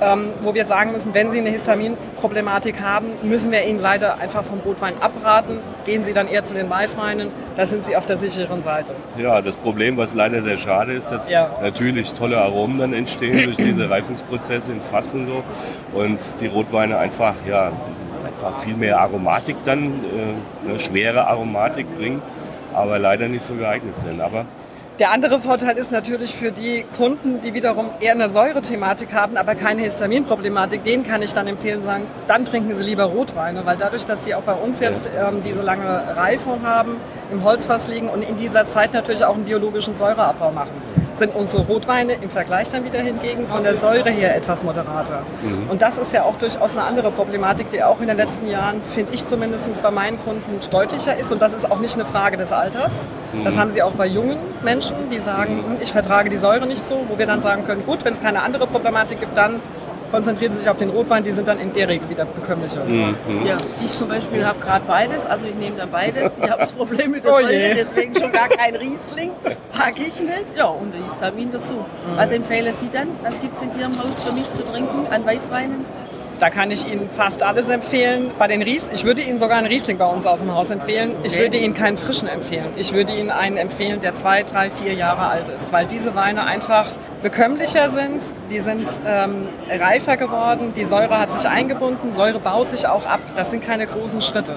[0.00, 4.44] ähm, wo wir sagen müssen, wenn Sie eine Histaminproblematik haben, müssen wir Ihnen leider einfach
[4.44, 5.58] vom Rotwein abraten.
[5.86, 8.92] Gehen Sie dann eher zu den Weißweinen, da sind Sie auf der sicheren Seite.
[9.16, 11.50] Ja, das Problem, was leider sehr schade ist, dass ja.
[11.62, 17.34] natürlich tolle Aromen dann entstehen durch diese Reifungsprozesse in Fassen so und die Rotweine einfach,
[17.48, 17.72] ja,
[18.36, 19.92] einfach viel mehr Aromatik dann,
[20.68, 22.22] äh, schwere Aromatik bringen
[22.76, 24.20] aber leider nicht so geeignet sind.
[24.20, 24.44] Aber
[24.98, 29.54] der andere Vorteil ist natürlich für die Kunden, die wiederum eher eine Säurethematik haben, aber
[29.54, 34.04] keine Histaminproblematik, denen kann ich dann empfehlen, sagen, dann trinken sie lieber Rotweine, weil dadurch,
[34.06, 36.96] dass die auch bei uns jetzt ähm, diese lange Reifung haben,
[37.30, 40.72] im Holzfass liegen und in dieser Zeit natürlich auch einen biologischen Säureabbau machen
[41.18, 45.22] sind unsere Rotweine im Vergleich dann wieder hingegen von der Säure her etwas moderater.
[45.42, 45.70] Mhm.
[45.70, 48.82] Und das ist ja auch durchaus eine andere Problematik, die auch in den letzten Jahren,
[48.82, 51.32] finde ich zumindest bei meinen Kunden deutlicher ist.
[51.32, 53.06] Und das ist auch nicht eine Frage des Alters.
[53.32, 53.44] Mhm.
[53.44, 57.04] Das haben sie auch bei jungen Menschen, die sagen, ich vertrage die Säure nicht so,
[57.08, 59.60] wo wir dann sagen können, gut, wenn es keine andere Problematik gibt, dann
[60.10, 62.84] konzentrieren sie sich auf den Rotwein, die sind dann in der Regel wieder bekömmlicher.
[62.84, 63.16] Mhm.
[63.44, 66.32] Ja, ich zum Beispiel habe gerade beides, also ich nehme dann beides.
[66.40, 69.32] Ich habe das Problem mit der oh Säure, deswegen schon gar kein Riesling,
[69.72, 70.56] packe ich nicht.
[70.56, 71.74] Ja, und der Histamin dazu.
[71.74, 72.16] Mhm.
[72.16, 73.08] Was empfehlen Sie dann?
[73.22, 75.84] Was gibt es in Ihrem Haus für mich zu trinken an Weißweinen?
[76.38, 78.30] Da kann ich Ihnen fast alles empfehlen.
[78.38, 81.12] Bei den Ries, ich würde Ihnen sogar einen Riesling bei uns aus dem Haus empfehlen.
[81.12, 81.26] Okay.
[81.26, 82.68] Ich würde Ihnen keinen frischen empfehlen.
[82.76, 86.44] Ich würde Ihnen einen empfehlen, der zwei, drei, vier Jahre alt ist, weil diese Weine
[86.44, 86.90] einfach
[87.22, 88.34] bekömmlicher sind.
[88.50, 90.74] Die sind ähm, reifer geworden.
[90.76, 92.12] Die Säure hat sich eingebunden.
[92.12, 93.20] Säure baut sich auch ab.
[93.34, 94.56] Das sind keine großen Schritte.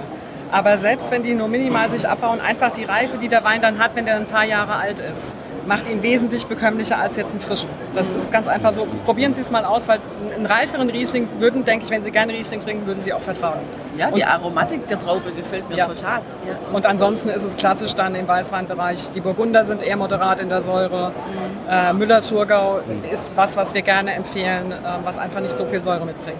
[0.52, 3.80] Aber selbst wenn die nur minimal sich abbauen, einfach die Reife, die der Wein dann
[3.80, 5.34] hat, wenn der ein paar Jahre alt ist
[5.70, 7.70] macht ihn wesentlich bekömmlicher als jetzt einen frischen.
[7.94, 8.88] Das ist ganz einfach so.
[9.06, 10.00] Probieren Sie es mal aus, weil
[10.36, 13.62] einen reiferen Riesling würden, denke ich, wenn Sie gerne Riesling trinken, würden Sie auch vertragen.
[13.96, 15.86] Ja, die Aromatik der Traube gefällt mir ja.
[15.86, 16.22] total.
[16.48, 16.56] Ja.
[16.74, 19.12] Und ansonsten ist es klassisch dann im Weißweinbereich.
[19.12, 21.12] Die Burgunder sind eher moderat in der Säure.
[21.12, 21.70] Mhm.
[21.72, 22.80] Äh, Müller-Thurgau
[23.12, 26.40] ist was, was wir gerne empfehlen, äh, was einfach nicht so viel Säure mitbringt.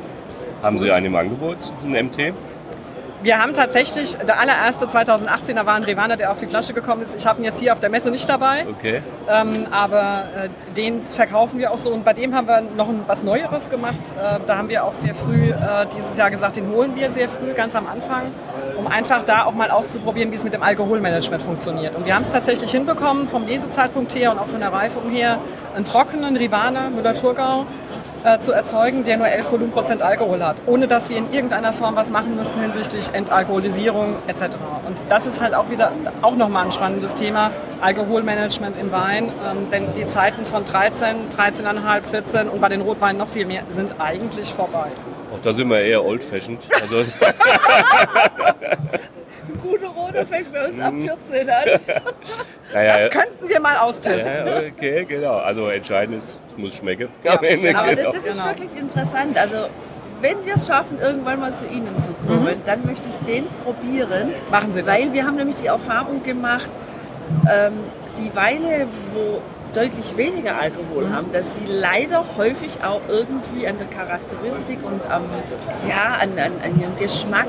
[0.64, 2.34] Haben Sie einen im Angebot, ein MT?
[3.22, 7.16] Wir haben tatsächlich, der allererste 2018er war ein Rivaner, der auf die Flasche gekommen ist.
[7.16, 8.66] Ich habe ihn jetzt hier auf der Messe nicht dabei.
[8.70, 9.02] Okay.
[9.30, 11.92] Ähm, aber äh, den verkaufen wir auch so.
[11.92, 14.00] Und bei dem haben wir noch ein, was Neueres gemacht.
[14.18, 15.56] Äh, da haben wir auch sehr früh äh,
[15.94, 18.32] dieses Jahr gesagt, den holen wir sehr früh, ganz am Anfang,
[18.78, 21.98] um einfach da auch mal auszuprobieren, wie es mit dem Alkoholmanagement funktioniert.
[21.98, 25.40] Und wir haben es tatsächlich hinbekommen, vom Lesezeitpunkt her und auch von der Reifung her,
[25.76, 27.66] einen trockenen Rivaner Müller-Thurgau
[28.24, 31.96] äh, zu erzeugen, der nur 11 Volumenprozent Alkohol hat, ohne dass wir in irgendeiner Form
[31.96, 34.56] was machen müssen hinsichtlich Entalkoholisierung etc.
[34.88, 37.52] Und das ist halt auch wieder auch nochmal ein spannendes Thema,
[37.82, 43.18] Alkoholmanagement im Wein, ähm, denn die Zeiten von 13, 13,5, 14 und bei den Rotweinen
[43.18, 44.88] noch viel mehr sind eigentlich vorbei.
[45.34, 46.62] Auch da sind wir eher old-fashioned.
[46.82, 46.98] Also
[49.62, 51.50] Gute Rote fängt bei uns ab 14 mhm.
[51.50, 51.80] an.
[52.72, 54.46] Naja, das könnten wir mal austesten.
[54.46, 55.38] Ja, okay, genau.
[55.38, 57.10] Also entscheidend ist, es muss schmecken.
[57.24, 57.34] Ja.
[57.42, 58.12] Ende, Aber genau.
[58.12, 59.36] das, das, ist wirklich interessant.
[59.40, 59.70] Also
[60.22, 62.62] wenn wir es schaffen, irgendwann mal zu Ihnen zu kommen, mhm.
[62.66, 64.34] dann möchte ich den probieren.
[64.52, 64.96] Machen Sie das.
[64.96, 66.70] Weil wir haben nämlich die Erfahrung gemacht,
[67.52, 67.86] ähm,
[68.18, 69.42] die Weine, wo
[69.74, 71.16] deutlich weniger Alkohol mhm.
[71.16, 75.24] haben, dass sie leider häufig auch irgendwie an der Charakteristik und am,
[75.88, 77.48] ja, an, an, an ihrem Geschmack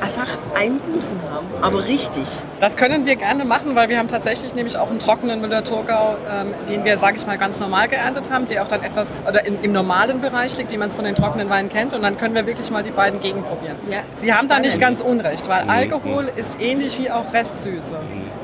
[0.00, 2.24] einfach Einbußen haben, aber richtig.
[2.60, 6.54] Das können wir gerne machen, weil wir haben tatsächlich nämlich auch einen trockenen Müller-Thurgau, ähm,
[6.68, 9.62] den wir, sage ich mal, ganz normal geerntet haben, der auch dann etwas oder in,
[9.62, 11.94] im normalen Bereich liegt, wie man es von den trockenen Weinen kennt.
[11.94, 13.76] Und dann können wir wirklich mal die beiden gegenprobieren.
[13.90, 15.68] Ja, Sie haben da nicht ganz unrecht, weil.
[15.68, 17.96] Alkohol ist ähnlich wie auch Restsüße,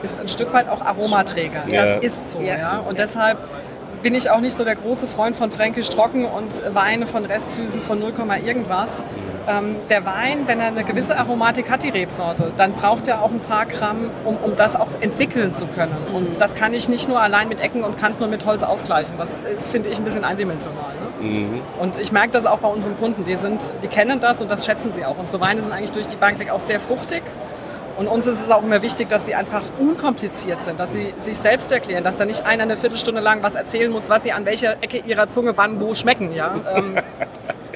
[0.03, 1.64] ist ein Stück weit auch Aromaträger.
[1.68, 1.85] Ja.
[1.85, 2.40] Das ist so.
[2.40, 2.59] Ja.
[2.59, 2.79] ja.
[2.79, 3.38] Und deshalb
[4.02, 7.80] bin ich auch nicht so der große Freund von Fränkisch Trocken und Weine von Restsüßen
[7.80, 8.12] von 0,
[8.44, 9.02] irgendwas.
[9.46, 13.30] Ähm, der Wein, wenn er eine gewisse Aromatik hat, die Rebsorte, dann braucht er auch
[13.30, 15.96] ein paar Gramm, um, um das auch entwickeln zu können.
[16.14, 19.14] Und das kann ich nicht nur allein mit Ecken und Kanten und mit Holz ausgleichen.
[19.18, 20.92] Das ist, finde ich, ein bisschen eindimensional.
[21.20, 21.28] Ne?
[21.28, 21.60] Mhm.
[21.78, 23.24] Und ich merke das auch bei unseren Kunden.
[23.24, 25.18] Die, sind, die kennen das und das schätzen sie auch.
[25.18, 27.22] Unsere Weine sind eigentlich durch die Bank weg auch sehr fruchtig.
[27.96, 31.38] Und uns ist es auch immer wichtig, dass sie einfach unkompliziert sind, dass sie sich
[31.38, 34.44] selbst erklären, dass da nicht einer eine Viertelstunde lang was erzählen muss, was sie an
[34.44, 36.33] welcher Ecke ihrer Zunge wann wo schmecken.
[36.33, 36.54] Ja?
[36.74, 36.96] Ähm,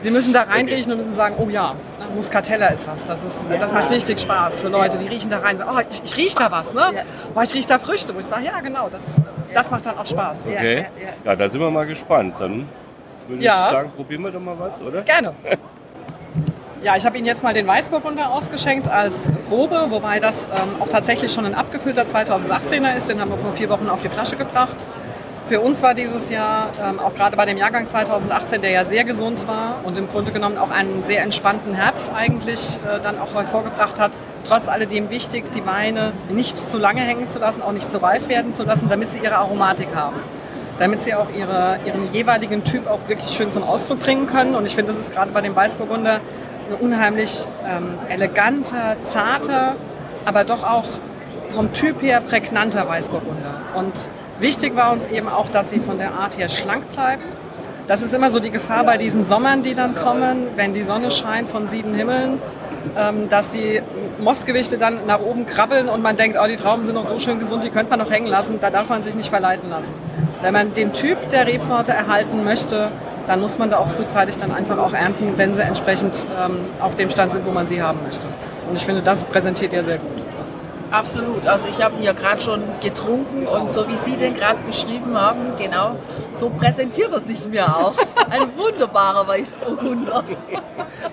[0.00, 1.74] Sie müssen da reinriechen und müssen sagen, oh ja,
[2.14, 3.04] Muscatella ist was.
[3.04, 5.61] Das, ist, das macht richtig Spaß für Leute, die riechen da rein.
[5.61, 6.83] Oh, ich, ich rieche da was, ne?
[6.94, 7.02] Ja.
[7.35, 8.14] Oh, ich rieche da Früchte.
[8.14, 9.16] Wo ich sage, ja genau, das,
[9.52, 10.44] das macht dann auch Spaß.
[10.44, 10.76] Ja, Okay.
[10.76, 11.12] ja, ja.
[11.24, 12.35] Ja, da sind wir mal gespannt.
[12.38, 12.68] Dann
[13.26, 13.66] würde Ja.
[13.66, 15.02] ich sagen, probieren wir doch mal was, oder?
[15.02, 15.35] Gerne.
[16.84, 20.88] Ja, ich habe Ihnen jetzt mal den Weißburgunder ausgeschenkt als Probe, wobei das ähm, auch
[20.88, 23.08] tatsächlich schon ein abgefüllter 2018er ist.
[23.08, 24.76] Den haben wir vor vier Wochen auf die Flasche gebracht.
[25.48, 29.02] Für uns war dieses Jahr, ähm, auch gerade bei dem Jahrgang 2018, der ja sehr
[29.02, 33.34] gesund war und im Grunde genommen auch einen sehr entspannten Herbst eigentlich äh, dann auch
[33.34, 34.12] hervorgebracht hat,
[34.46, 38.28] trotz alledem wichtig, die Weine nicht zu lange hängen zu lassen, auch nicht zu reif
[38.28, 40.20] werden zu lassen, damit sie ihre Aromatik haben
[40.78, 44.54] damit sie auch ihre, ihren jeweiligen Typ auch wirklich schön zum Ausdruck bringen können.
[44.54, 46.20] Und ich finde, das ist gerade bei dem Weißburgunder
[46.68, 49.76] ein unheimlich ähm, eleganter, zarter,
[50.24, 50.87] aber doch auch
[51.50, 53.61] vom Typ her prägnanter Weißburgunder.
[53.74, 57.22] Und wichtig war uns eben auch, dass sie von der Art her schlank bleiben.
[57.87, 61.11] Das ist immer so die Gefahr bei diesen Sommern, die dann kommen, wenn die Sonne
[61.11, 62.38] scheint von sieben Himmeln,
[62.98, 63.81] ähm, dass die
[64.18, 67.38] Mostgewichte dann nach oben krabbeln und man denkt, oh, die Trauben sind noch so schön
[67.38, 68.61] gesund, die könnte man noch hängen lassen.
[68.61, 69.94] Da darf man sich nicht verleiten lassen.
[70.42, 72.90] Wenn man den Typ der Rebsorte erhalten möchte,
[73.28, 76.96] dann muss man da auch frühzeitig dann einfach auch ernten, wenn sie entsprechend ähm, auf
[76.96, 78.26] dem Stand sind, wo man sie haben möchte.
[78.68, 80.10] Und ich finde, das präsentiert er sehr gut.
[80.90, 81.46] Absolut.
[81.46, 85.20] Also ich habe ihn ja gerade schon getrunken und so wie Sie den gerade beschrieben
[85.20, 85.96] haben, genau
[86.32, 87.92] so präsentiert er sich mir auch.
[88.30, 90.24] Ein wunderbarer Weißburgunder.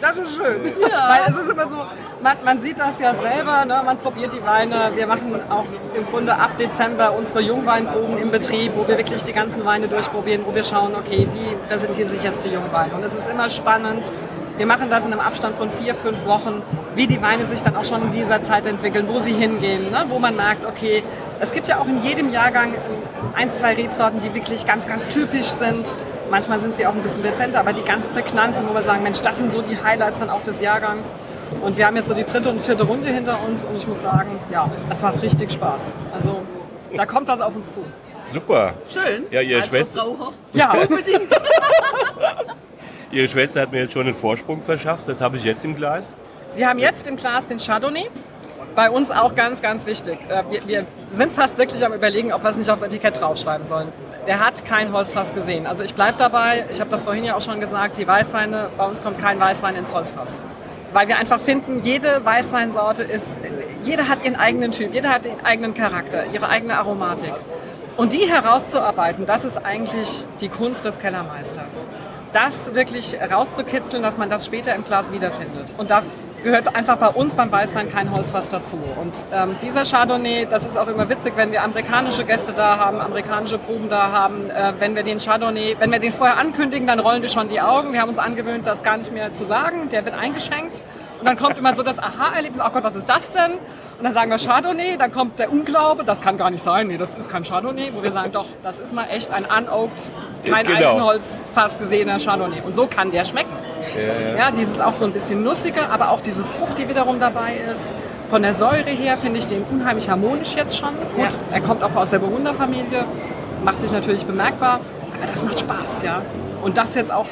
[0.02, 0.64] Das ist schön.
[0.64, 1.86] Weil es ist immer so,
[2.22, 3.82] man, man sieht das ja selber, ne?
[3.86, 4.92] man probiert die Weine.
[4.96, 9.34] Wir machen auch im Grunde ab Dezember unsere Jungweinproben im Betrieb, wo wir wirklich die
[9.34, 12.96] ganzen Weine durchprobieren, wo wir schauen, okay, wie präsentieren sich jetzt die Jungweine.
[12.96, 14.12] Und es ist immer spannend.
[14.58, 16.62] Wir machen das in einem Abstand von vier, fünf Wochen,
[16.96, 20.06] wie die Weine sich dann auch schon in dieser Zeit entwickeln, wo sie hingehen, ne?
[20.08, 21.04] wo man merkt, okay,
[21.42, 22.74] es gibt ja auch in jedem Jahrgang
[23.36, 25.94] ein, zwei Rebsorten, die wirklich ganz, ganz typisch sind.
[26.30, 29.04] Manchmal sind sie auch ein bisschen dezenter, aber die ganz prägnant sind, wo wir sagen,
[29.04, 31.12] Mensch, das sind so die Highlights dann auch des Jahrgangs.
[31.62, 34.02] Und wir haben jetzt so die dritte und vierte Runde hinter uns und ich muss
[34.02, 35.94] sagen, ja, es macht richtig Spaß.
[36.14, 36.42] Also
[36.96, 37.84] da kommt was auf uns zu.
[38.34, 38.74] Super.
[38.90, 39.26] Schön.
[39.30, 40.32] Ja, Ihre Als Schwester- Verbraucher.
[40.54, 41.30] Ja, Unbedingt.
[43.12, 45.08] Ihre Schwester hat mir jetzt schon einen Vorsprung verschafft.
[45.08, 46.08] Das habe ich jetzt im Glas.
[46.50, 48.10] Sie haben jetzt im Glas den Chardonnay.
[48.76, 50.18] Bei uns auch ganz, ganz wichtig.
[50.28, 53.66] Äh, Wir, wir sind fast wirklich am Überlegen, ob wir es nicht aufs Etikett draufschreiben
[53.66, 53.88] sollen.
[54.28, 55.68] Der hat kein Holzfass gesehen.
[55.68, 58.86] Also ich bleibe dabei, ich habe das vorhin ja auch schon gesagt, die Weißweine, bei
[58.86, 60.40] uns kommt kein Weißwein ins Holzfass.
[60.94, 63.38] Weil wir einfach finden, jede Weißweinsorte ist,
[63.84, 67.34] jeder hat ihren eigenen Typ, jeder hat ihren eigenen Charakter, ihre eigene Aromatik.
[67.98, 71.86] Und die herauszuarbeiten, das ist eigentlich die Kunst des Kellermeisters.
[72.34, 75.74] Das wirklich rauszukitzeln, dass man das später im Glas wiederfindet.
[75.78, 76.02] Und da
[76.46, 78.78] gehört einfach bei uns beim Weißwein kein Holzfass dazu.
[79.02, 83.02] Und ähm, dieser Chardonnay, das ist auch immer witzig, wenn wir amerikanische Gäste da haben,
[83.02, 87.00] amerikanische Proben da haben, äh, wenn wir den Chardonnay, wenn wir den vorher ankündigen, dann
[87.00, 87.94] rollen wir schon die Augen.
[87.94, 89.90] Wir haben uns angewöhnt, das gar nicht mehr zu sagen.
[89.90, 90.82] Der wird eingeschenkt.
[91.20, 93.52] Und dann kommt immer so das Aha-Erlebnis, oh Gott, was ist das denn?
[93.54, 96.98] Und dann sagen wir Chardonnay, dann kommt der Unglaube, das kann gar nicht sein, nee,
[96.98, 100.12] das ist kein Chardonnay, wo wir sagen, doch, das ist mal echt ein unoaked,
[100.44, 100.78] kein Genau.
[100.78, 102.62] Eichenholz-Fass gesehener Chardonnay.
[102.62, 103.54] Und so kann der schmecken.
[104.38, 107.94] Ja, dieses auch so ein bisschen nussige, aber auch diese Frucht, die wiederum dabei ist.
[108.30, 110.90] Von der Säure her finde ich den unheimlich harmonisch jetzt schon.
[111.16, 111.30] Gut, Ja.
[111.52, 113.06] er kommt auch aus der Burgunderfamilie,
[113.64, 114.80] macht sich natürlich bemerkbar,
[115.18, 116.22] aber das macht Spaß, ja.
[116.62, 117.28] Und das jetzt auch,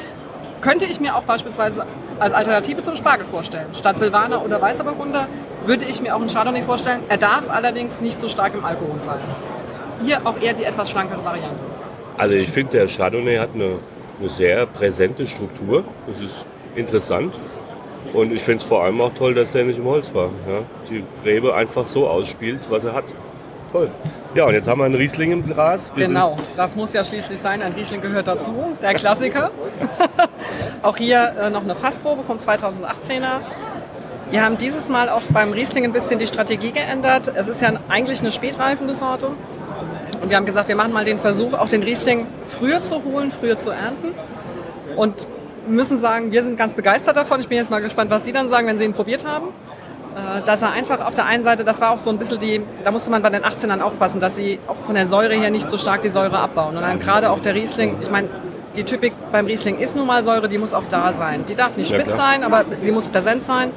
[0.64, 1.84] könnte ich mir auch beispielsweise
[2.18, 3.66] als Alternative zum Spargel vorstellen.
[3.74, 5.28] Statt Silvaner oder Weißer Burgunder
[5.66, 7.00] würde ich mir auch einen Chardonnay vorstellen.
[7.10, 9.18] Er darf allerdings nicht so stark im Alkohol sein.
[10.02, 11.60] Hier auch eher die etwas schlankere Variante.
[12.16, 13.78] Also ich finde, der Chardonnay hat eine,
[14.18, 15.84] eine sehr präsente Struktur.
[16.06, 17.38] Das ist interessant.
[18.14, 20.30] Und ich finde es vor allem auch toll, dass er nicht im Holz war.
[20.48, 20.60] Ja?
[20.88, 23.04] Die Rebe einfach so ausspielt, was er hat.
[23.74, 23.90] Toll.
[24.36, 25.90] Ja, und jetzt haben wir einen Riesling im Glas.
[25.96, 27.60] Wir Genau, das muss ja schließlich sein.
[27.60, 29.50] Ein Riesling gehört dazu, der Klassiker.
[30.82, 33.40] auch hier äh, noch eine Fassprobe vom 2018er.
[34.30, 37.32] Wir haben dieses Mal auch beim Riesling ein bisschen die Strategie geändert.
[37.34, 39.30] Es ist ja eigentlich eine spätreifende Sorte.
[40.22, 43.32] Und wir haben gesagt, wir machen mal den Versuch, auch den Riesling früher zu holen,
[43.32, 44.12] früher zu ernten.
[44.94, 45.26] Und
[45.66, 47.40] müssen sagen, wir sind ganz begeistert davon.
[47.40, 49.48] Ich bin jetzt mal gespannt, was Sie dann sagen, wenn Sie ihn probiert haben.
[50.14, 52.62] Äh, Dass er einfach auf der einen Seite, das war auch so ein bisschen die,
[52.84, 55.68] da musste man bei den 18ern aufpassen, dass sie auch von der Säure her nicht
[55.68, 56.76] so stark die Säure abbauen.
[56.76, 58.28] Und dann gerade auch der Riesling, ich meine,
[58.76, 61.44] die Typik beim Riesling ist nun mal Säure, die muss auch da sein.
[61.48, 62.28] Die darf nicht Ja, spitz klar.
[62.32, 63.70] sein, aber sie muss präsent sein.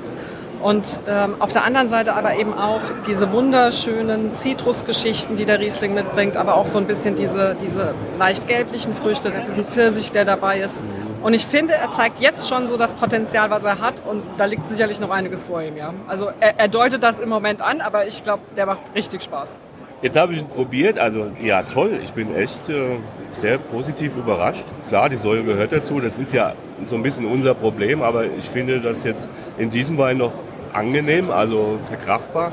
[0.61, 5.93] Und ähm, auf der anderen Seite aber eben auch diese wunderschönen Zitrusgeschichten, die der Riesling
[5.93, 10.59] mitbringt, aber auch so ein bisschen diese, diese leicht gelblichen Früchte, diesen Pfirsich, der dabei
[10.61, 10.81] ist.
[11.21, 14.45] Und ich finde, er zeigt jetzt schon so das Potenzial, was er hat und da
[14.45, 15.77] liegt sicherlich noch einiges vor ihm.
[15.77, 15.93] Ja.
[16.07, 19.59] Also er, er deutet das im Moment an, aber ich glaube, der macht richtig Spaß.
[20.01, 22.97] Jetzt habe ich ihn probiert, also ja toll, ich bin echt äh,
[23.31, 24.63] sehr positiv überrascht.
[24.89, 26.53] Klar, die Säure gehört dazu, das ist ja
[26.87, 30.33] so ein bisschen unser Problem, aber ich finde das jetzt in diesem Wein noch
[30.77, 32.51] angenehm, also verkraftbar.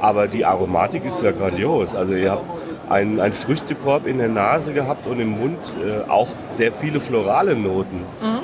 [0.00, 1.94] Aber die Aromatik ist ja grandios.
[1.94, 2.44] Also ihr habt
[2.90, 7.54] einen, einen Früchtekorb in der Nase gehabt und im Mund äh, auch sehr viele florale
[7.54, 8.04] Noten.
[8.20, 8.40] Mhm.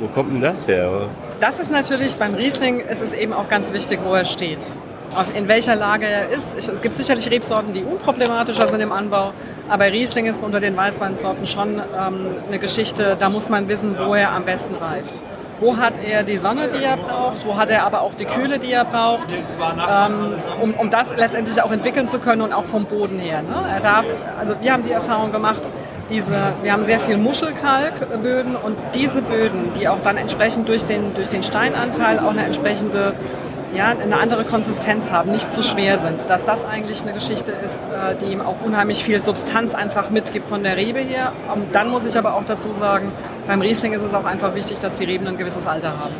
[0.00, 1.08] Wo kommt denn das her?
[1.40, 4.66] Das ist natürlich beim Riesling, ist es eben auch ganz wichtig, wo er steht
[5.34, 6.56] in welcher Lage er ist.
[6.56, 9.32] es gibt sicherlich Rebsorten, die unproblematischer sind im Anbau,
[9.68, 14.14] aber Riesling ist unter den Weißweinsorten schon ähm, eine Geschichte, da muss man wissen, wo
[14.14, 15.22] er am besten reift.
[15.60, 17.46] Wo hat er die Sonne, die er braucht?
[17.46, 19.34] Wo hat er aber auch die Kühle, die er braucht?
[19.34, 23.42] Ähm, um, um das letztendlich auch entwickeln zu können und auch vom Boden her.
[23.42, 23.64] Ne?
[23.72, 24.04] Er darf,
[24.38, 25.70] also wir haben die Erfahrung gemacht,
[26.10, 31.14] diese, wir haben sehr viel Muschelkalkböden und diese Böden, die auch dann entsprechend durch den,
[31.14, 33.14] durch den Steinanteil auch eine entsprechende
[33.74, 36.28] ja, eine andere Konsistenz haben, nicht zu schwer sind.
[36.28, 40.48] Dass das eigentlich eine Geschichte ist, äh, die ihm auch unheimlich viel Substanz einfach mitgibt
[40.48, 41.32] von der Rebe her.
[41.52, 43.12] Und dann muss ich aber auch dazu sagen,
[43.46, 46.14] beim Riesling ist es auch einfach wichtig, dass die Reben ein gewisses Alter haben.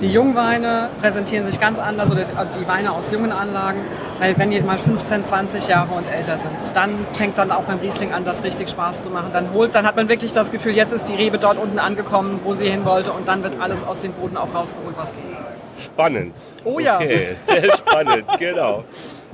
[0.00, 3.80] Die Jungweine präsentieren sich ganz anders oder die Weine aus jungen Anlagen,
[4.18, 7.80] weil wenn die mal 15, 20 Jahre und älter sind, dann fängt dann auch beim
[7.80, 9.28] Riesling an, das richtig Spaß zu machen.
[9.34, 12.40] Dann holt, dann hat man wirklich das Gefühl, jetzt ist die Rebe dort unten angekommen,
[12.44, 15.36] wo sie hin wollte und dann wird alles aus dem Boden auch rausgeholt, was geht.
[15.80, 16.34] Spannend.
[16.64, 16.96] Oh ja.
[16.96, 18.84] Okay, sehr spannend, genau.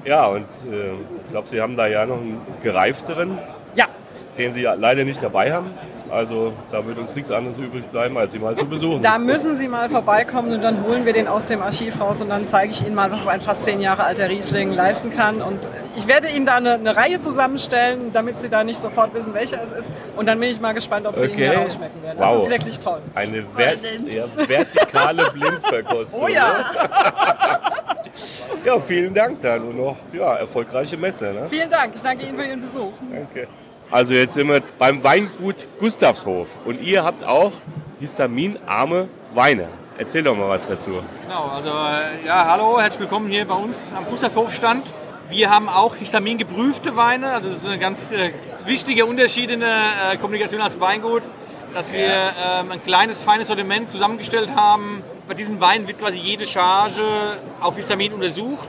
[0.05, 0.93] Ja, und äh,
[1.25, 3.39] ich glaube, Sie haben da ja noch einen gereifteren.
[3.75, 3.87] Ja.
[4.39, 5.71] Den Sie leider nicht dabei haben.
[6.17, 9.03] Also da wird uns nichts anderes übrig bleiben, als Sie mal zu besuchen.
[9.03, 12.31] Da müssen Sie mal vorbeikommen und dann holen wir den aus dem Archiv raus und
[12.31, 15.43] dann zeige ich Ihnen mal, was so ein fast zehn Jahre alter Riesling leisten kann.
[15.43, 15.59] Und
[15.95, 19.63] ich werde Ihnen da eine, eine Reihe zusammenstellen, damit Sie da nicht sofort wissen, welcher
[19.63, 19.91] es ist.
[20.17, 21.49] Und dann bin ich mal gespannt, ob Sie okay.
[21.49, 22.19] ihn herausschmecken werden.
[22.19, 22.43] Das wow.
[22.43, 23.03] ist wirklich toll.
[23.15, 26.23] Eine vert ja, vertikale Blindverkostung.
[26.23, 26.65] Oh ja.
[28.65, 31.35] ja, vielen Dank dann und noch ja, erfolgreiche Messe.
[31.35, 31.47] Ne?
[31.47, 31.95] Vielen Dank.
[31.95, 32.93] Ich danke Ihnen für Ihren Besuch.
[33.13, 33.49] Danke.
[33.91, 37.53] Also jetzt sind wir beim Weingut Gustavshof und ihr habt auch
[38.01, 39.69] histaminarme Weine.
[39.97, 41.03] Erzähl doch mal was dazu.
[41.23, 44.93] Genau, also äh, ja, hallo, herzlich willkommen hier bei uns am Gustavshofstand.
[45.31, 48.33] Wir haben auch histamingeprüfte Weine, also das ist ein ganz äh,
[48.65, 51.23] wichtiger Unterschied in der äh, Kommunikation als Weingut,
[51.73, 55.05] dass wir ähm, ein kleines, feines Sortiment zusammengestellt haben.
[55.29, 57.03] Bei diesen Weinen wird quasi jede Charge
[57.61, 58.69] auf Histamin untersucht,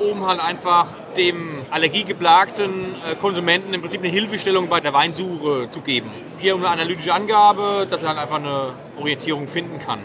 [0.00, 5.80] um halt einfach dem allergiegeplagten äh, Konsumenten im Prinzip eine Hilfestellung bei der Weinsuche zu
[5.80, 6.10] geben.
[6.38, 10.00] Hier eine analytische Angabe, dass er halt einfach eine Orientierung finden kann.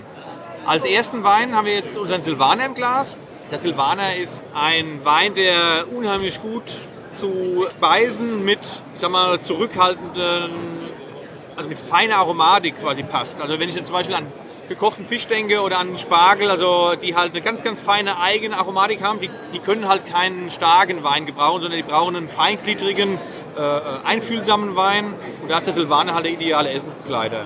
[0.65, 3.17] Als ersten Wein haben wir jetzt unseren Silvaner im Glas.
[3.51, 6.63] Der Silvaner ist ein Wein, der unheimlich gut
[7.13, 10.51] zu Speisen mit, ich sag mal, zurückhaltenden,
[11.55, 13.41] also mit feiner Aromatik quasi passt.
[13.41, 14.27] Also wenn ich jetzt zum Beispiel an
[14.67, 19.01] gekochten Fisch denke oder an Spargel, also die halt eine ganz, ganz feine eigene Aromatik
[19.01, 23.17] haben, die, die können halt keinen starken Wein gebrauchen, sondern die brauchen einen feingliedrigen,
[23.57, 25.13] äh, äh einfühlsamen Wein.
[25.41, 27.45] Und da ist der Silvaner halt der ideale Essensbegleiter.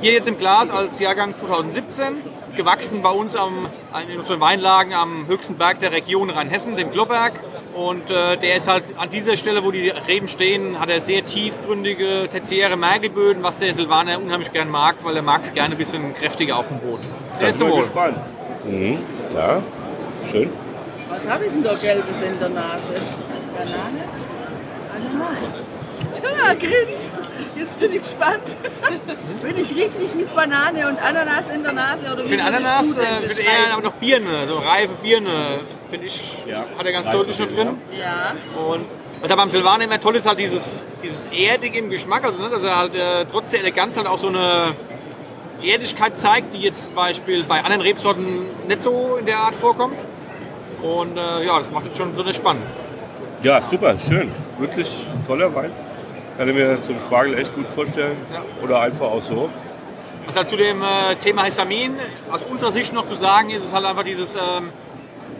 [0.00, 2.24] Hier jetzt im Glas als Jahrgang 2017,
[2.56, 3.68] gewachsen bei uns am,
[4.10, 7.34] in unseren Weinlagen am höchsten Berg der Region Rheinhessen, dem Globerg.
[7.74, 11.22] Und äh, der ist halt an dieser Stelle, wo die Reben stehen, hat er sehr
[11.26, 15.78] tiefgründige, tertiäre Mergelböden, was der Silvaner unheimlich gern mag, weil er mag es gerne ein
[15.78, 17.04] bisschen kräftiger auf dem Boden.
[17.38, 18.16] Sehr bin gespannt.
[18.64, 18.98] Mhm.
[19.34, 19.62] Ja,
[20.30, 20.50] schön.
[21.10, 22.94] Was habe ich denn da Gelbes in der Nase?
[23.54, 24.04] Banane?
[24.96, 25.40] Ananas?
[26.22, 27.10] Ja, grinst.
[27.56, 28.56] Jetzt bin ich gespannt.
[29.42, 32.12] bin ich richtig mit Banane und Ananas in der Nase?
[32.12, 35.60] Oder für den Ananas finde eher aber noch Birne, so reife Birne,
[35.90, 36.64] finde ich, ja.
[36.78, 37.76] hat er ganz deutlich noch drin.
[37.92, 38.34] Ja.
[38.58, 38.86] Und
[39.20, 42.48] was aber beim Silvaner immer toll ist, halt dieses, dieses Erdige im Geschmack, also ne,
[42.48, 44.74] dass er halt äh, trotz der Eleganz halt auch so eine
[45.62, 49.96] Erdigkeit zeigt, die jetzt zum Beispiel bei anderen Rebsorten nicht so in der Art vorkommt.
[50.82, 52.64] Und äh, ja, das macht es schon so eine spannend.
[53.42, 54.30] Ja, super, schön.
[54.58, 55.72] Wirklich toller Wein.
[56.40, 58.16] Kann ich mir zum Spargel echt gut vorstellen.
[58.32, 58.42] Ja.
[58.64, 59.50] Oder einfach auch so.
[60.24, 61.96] Was halt zu dem äh, Thema Histamin
[62.32, 64.72] aus unserer Sicht noch zu sagen ist, ist halt einfach dieses, ähm,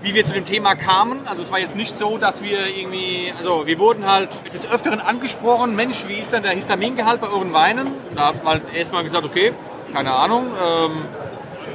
[0.03, 1.27] wie wir zu dem Thema kamen.
[1.27, 5.01] Also es war jetzt nicht so, dass wir irgendwie, also wir wurden halt des Öfteren
[5.01, 7.93] angesprochen, Mensch, wie ist denn der Histamingehalt bei euren Weinen?
[8.15, 9.55] Da haben wir halt erstmal gesagt, okay,
[9.95, 11.07] keine Ahnung, ähm,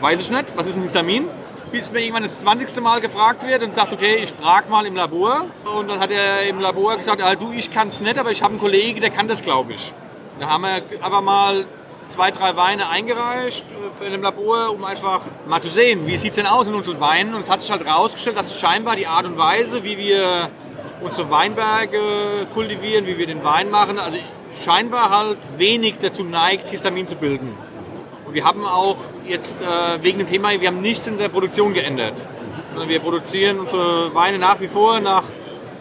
[0.01, 1.29] weiß ich nicht, was ist ein Histamin?
[1.75, 2.81] Bis mir irgendwann das 20.
[2.81, 5.47] Mal gefragt wird und sagt, okay, ich frage mal im Labor.
[5.77, 8.41] Und dann hat er im Labor gesagt, ah, du, ich kann es nicht, aber ich
[8.41, 9.93] habe einen Kollegen, der kann das, glaube ich.
[10.39, 11.65] Da haben wir aber mal
[12.07, 13.65] zwei, drei Weine eingereicht
[13.99, 16.75] äh, in dem Labor, um einfach mal zu sehen, wie sieht es denn aus in
[16.75, 17.35] unseren Weinen.
[17.35, 20.49] Und es hat sich halt herausgestellt, dass scheinbar die Art und Weise, wie wir
[21.01, 21.99] unsere Weinberge
[22.53, 24.17] kultivieren, wie wir den Wein machen, also
[24.63, 27.57] scheinbar halt wenig dazu neigt, Histamin zu bilden.
[28.35, 29.65] Wir haben auch jetzt äh,
[30.01, 32.15] wegen dem Thema, wir haben nichts in der Produktion geändert.
[32.71, 35.23] Sondern wir produzieren unsere Weine nach wie vor nach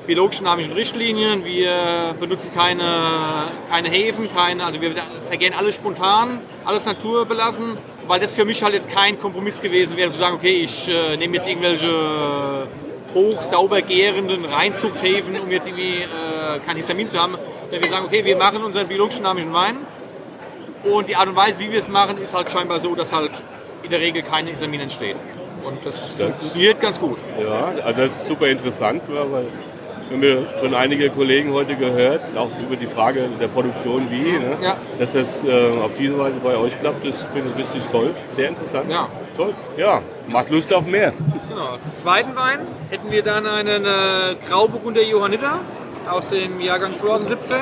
[0.07, 1.45] biologischen dynamischen Richtlinien.
[1.45, 2.85] Wir benutzen keine,
[3.69, 4.93] keine Häfen, keine, also wir
[5.25, 7.77] vergehen alles spontan, alles naturbelassen,
[8.07, 11.17] weil das für mich halt jetzt kein Kompromiss gewesen wäre, zu sagen, okay, ich äh,
[11.17, 12.69] nehme jetzt irgendwelche
[13.15, 17.37] hoch sauber gärenden Reinzuchthäfen, um jetzt irgendwie äh, kein Histamin zu haben.
[17.69, 19.79] Wir sagen, okay, wir machen unseren biologisch dynamischen Wein
[20.85, 23.31] und die Art und Weise, wie wir es machen, ist halt scheinbar so, dass halt
[23.83, 25.17] in der Regel kein Histamin entsteht.
[25.65, 27.19] Und das, Das- funktioniert ganz gut.
[27.41, 29.47] Ja, also das ist super interessant, weil
[30.11, 34.33] wir haben ja schon einige Kollegen heute gehört, auch über die Frage der Produktion wie,
[34.33, 34.59] ne?
[34.63, 34.77] Ja.
[34.99, 38.49] dass das äh, auf diese Weise bei euch klappt, das finde ich richtig toll, sehr
[38.51, 38.93] interessant.
[38.93, 39.09] Ja.
[39.37, 39.55] Toll.
[39.79, 41.13] Ja, macht Lust auf mehr.
[41.49, 41.69] Genau.
[41.73, 42.61] Als zweiten Wein
[42.91, 43.89] hätten wir dann einen äh,
[44.47, 45.61] Grauburgunder Johanniter
[46.09, 47.57] aus dem Jahrgang 2017.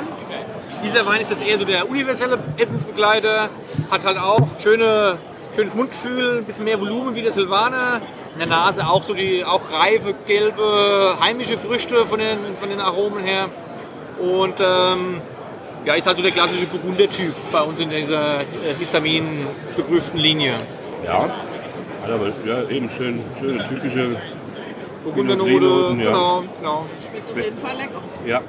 [0.84, 3.50] Dieser Wein ist jetzt eher so der universelle Essensbegleiter,
[3.90, 5.18] hat halt auch schöne,
[5.54, 8.00] schönes Mundgefühl, ein bisschen mehr Volumen wie der Silvaner.
[8.34, 12.80] In der Nase auch so die auch reife, gelbe, heimische Früchte von den, von den
[12.80, 13.48] Aromen her.
[14.18, 15.20] Und ähm,
[15.84, 20.54] ja, ist halt so der klassische Burgunder-Typ bei uns in dieser äh, Histamin geprüften Linie.
[21.04, 21.28] Ja,
[22.02, 24.16] hat aber ja, eben schön, schöne typische,
[25.04, 25.94] Burgundernote, ja.
[25.94, 26.86] genau, genau.
[27.08, 28.00] Schmeckt auf jeden Fall lecker.
[28.26, 28.40] ja,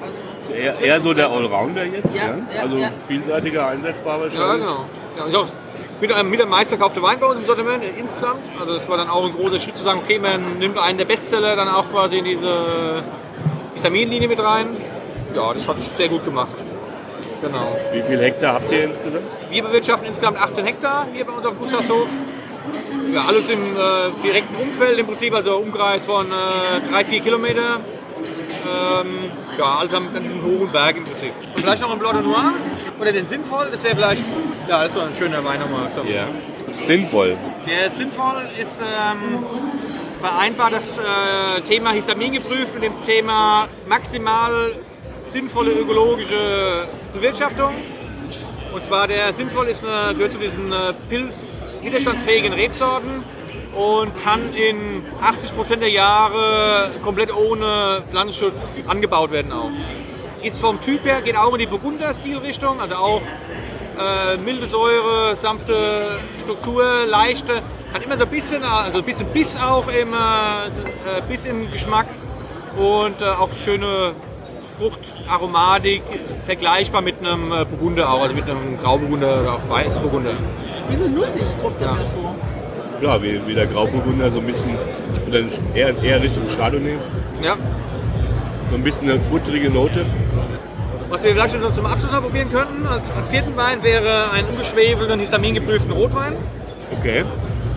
[0.00, 2.90] Also, eher, eher so der Allrounder jetzt, Ja, ja, ja, also ja.
[3.08, 4.66] vielseitiger einsetzbar Ja, wahrscheinlich.
[4.66, 4.84] genau.
[5.30, 5.46] Ja, auch
[6.00, 8.40] mit einem, mit einem meistverkaufte Wein bei uns im Sortiment äh, insgesamt.
[8.60, 11.04] Also das war dann auch ein großer Schritt zu sagen, okay, man nimmt einen der
[11.04, 13.02] Bestseller dann auch quasi in diese
[13.74, 14.76] Histaminlinie mit rein.
[15.34, 16.52] Ja, das hat sehr gut gemacht.
[17.40, 17.76] Genau.
[17.92, 19.24] Wie viel Hektar habt ihr insgesamt?
[19.50, 22.08] Wir bewirtschaften insgesamt 18 Hektar hier bei uns auf Gustavshof.
[23.12, 27.80] Ja, alles im äh, direkten Umfeld im Prinzip, also Umkreis von äh, 3-4 Kilometer.
[28.64, 31.32] Ähm, ja, alles an, an diesem hohen Berg im Prinzip.
[31.54, 32.52] Und vielleicht noch ein Blanc de Noir
[33.00, 34.22] oder den Sinnvoll, das wäre vielleicht,
[34.68, 35.86] ja, das ist so ein schöner Wein nochmal.
[35.88, 36.26] zum- Ja.
[36.86, 37.36] Sinnvoll.
[37.68, 39.44] Der Sinnvoll ist ähm,
[40.20, 44.74] vereinbar das äh, Thema Histamin geprüft mit dem Thema maximal
[45.24, 47.72] sinnvolle ökologische Bewirtschaftung.
[48.72, 50.92] Und zwar der Sinnvoll ist, eine, gehört zu diesen äh,
[51.82, 53.24] pilzwiderstandsfähigen Rebsorten
[53.74, 59.70] und kann in 80% der Jahre komplett ohne Pflanzenschutz angebaut werden auch.
[60.42, 66.06] Ist vom Typ her, geht auch in die Burgunder-Stilrichtung, also auch äh, milde Säure, sanfte
[66.42, 67.62] Struktur, leichte.
[67.92, 71.70] Hat immer so ein bisschen, also ein bisschen Biss auch im, äh, äh, Biss im
[71.70, 72.06] Geschmack
[72.76, 74.14] und äh, auch schöne
[74.78, 76.02] Fruchtaromatik,
[76.44, 80.32] vergleichbar mit einem äh, Burgunder auch, also mit einem Grauburgunder oder auch Weißburgunder.
[80.92, 82.34] Ein bisschen nussig kommt der mir vor.
[83.00, 84.76] Ja, wie, wie der Grauburgunder, so ein bisschen
[85.26, 85.40] oder
[85.74, 86.96] eher, eher Richtung Chardonnay.
[87.42, 87.56] Ja.
[88.70, 90.06] So ein bisschen eine butterige Note.
[91.08, 94.46] Was wir vielleicht noch zum Abschluss noch probieren könnten, als, als vierten Wein wäre ein
[94.46, 96.36] ungeschwefelten, histamingeprüften Rotwein.
[96.98, 97.24] Okay.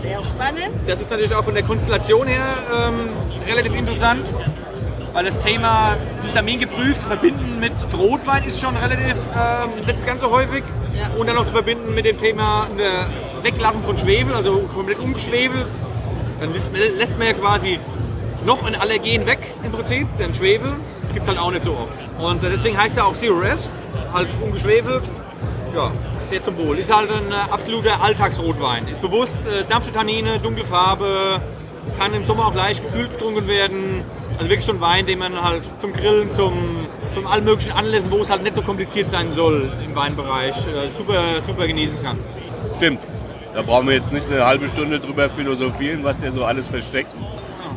[0.00, 0.70] Sehr spannend.
[0.86, 3.08] Das ist natürlich auch von der Konstellation her ähm,
[3.48, 4.26] relativ interessant,
[5.12, 10.20] weil das Thema Histamin geprüft zu verbinden mit Rotwein ist schon relativ ähm, nicht ganz
[10.20, 10.62] so häufig.
[10.96, 11.10] Ja.
[11.18, 15.66] Und dann noch zu verbinden mit dem Thema äh, Weglassen von Schwefel, also komplett ungeschwefelt.
[16.40, 17.78] Dann lässt, lässt man ja quasi
[18.44, 20.72] noch ein Allergen weg im Prinzip, denn Schwefel
[21.08, 21.96] gibt es halt auch nicht so oft.
[22.18, 23.74] Und äh, deswegen heißt er auch Zero S,
[24.12, 25.02] halt ungeschwefelt.
[25.74, 25.90] Ja,
[26.30, 26.78] sehr zum Wohl.
[26.78, 28.88] Ist halt ein äh, absoluter Alltagsrotwein.
[28.88, 31.40] Ist bewusst, äh, sanfte Tannine, dunkle Farbe,
[31.98, 34.02] kann im Sommer auch leicht gekühlt getrunken werden.
[34.38, 36.86] Also wirklich so ein Wein, den man halt zum Grillen, zum,
[37.16, 40.90] zum allen möglichen Anlässen, wo es halt nicht so kompliziert sein soll im Weinbereich, äh,
[40.90, 42.18] super, super genießen kann.
[42.76, 43.00] Stimmt.
[43.54, 47.16] Da brauchen wir jetzt nicht eine halbe Stunde drüber philosophieren, was der so alles versteckt.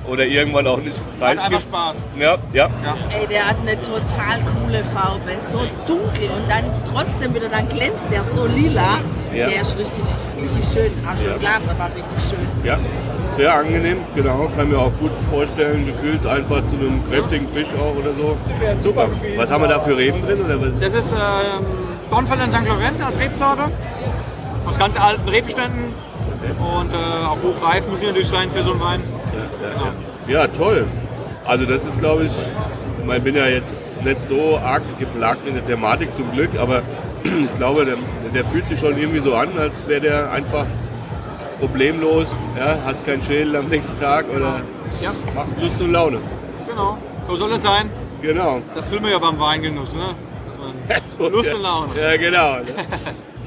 [0.09, 1.63] Oder irgendwann auch nicht Hat einfach preisgibt.
[1.63, 2.05] Spaß.
[2.19, 2.69] Ja, ja.
[3.11, 5.31] Ey, der hat eine total coole Farbe.
[5.39, 8.99] So dunkel und dann trotzdem wieder, dann glänzt der so lila.
[9.33, 9.47] Ja.
[9.47, 10.03] Der ist richtig,
[10.41, 10.91] richtig schön.
[11.07, 11.33] Also Ja.
[11.35, 12.47] im Glas einfach richtig schön.
[12.65, 12.77] Ja,
[13.39, 14.49] sehr angenehm, genau.
[14.57, 18.37] Kann mir auch gut vorstellen, gekühlt einfach zu einem kräftigen Fisch auch oder so.
[18.83, 19.07] Super.
[19.37, 20.43] Was haben wir da für Reben drin?
[20.43, 20.71] Oder was?
[20.81, 21.65] Das ist ähm,
[22.11, 22.67] Dornfelder St.
[22.67, 23.71] Laurent als Rebsorte.
[24.65, 25.93] Aus ganz alten Rebständen.
[26.59, 29.03] Und äh, auch hochreif muss natürlich sein für so einen Wein.
[30.27, 30.85] Ja, toll.
[31.45, 32.31] Also das ist, glaube ich,
[33.15, 36.81] ich bin ja jetzt nicht so arg geplagt mit der Thematik zum Glück, aber
[37.23, 37.95] ich glaube, der,
[38.33, 40.65] der fühlt sich schon irgendwie so an, als wäre der einfach
[41.59, 44.61] problemlos, ja, hast keinen Schädel am nächsten Tag oder
[45.01, 46.19] Ja, macht Lust und Laune.
[46.67, 46.97] genau.
[47.27, 47.89] So soll es sein.
[48.21, 48.61] Genau.
[48.75, 50.15] Das will man ja beim Weingenuss, ne?
[50.47, 51.55] Dass man So, Lust ja.
[51.55, 51.89] und Laune.
[51.99, 52.57] Ja, genau.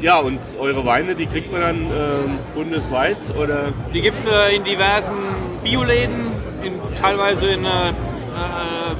[0.00, 3.66] Ja, und eure Weine, die kriegt man dann ähm, bundesweit oder?
[3.92, 5.14] Die gibt es äh, in diversen
[5.62, 6.26] Bioläden,
[6.62, 7.92] in, teilweise in äh, äh,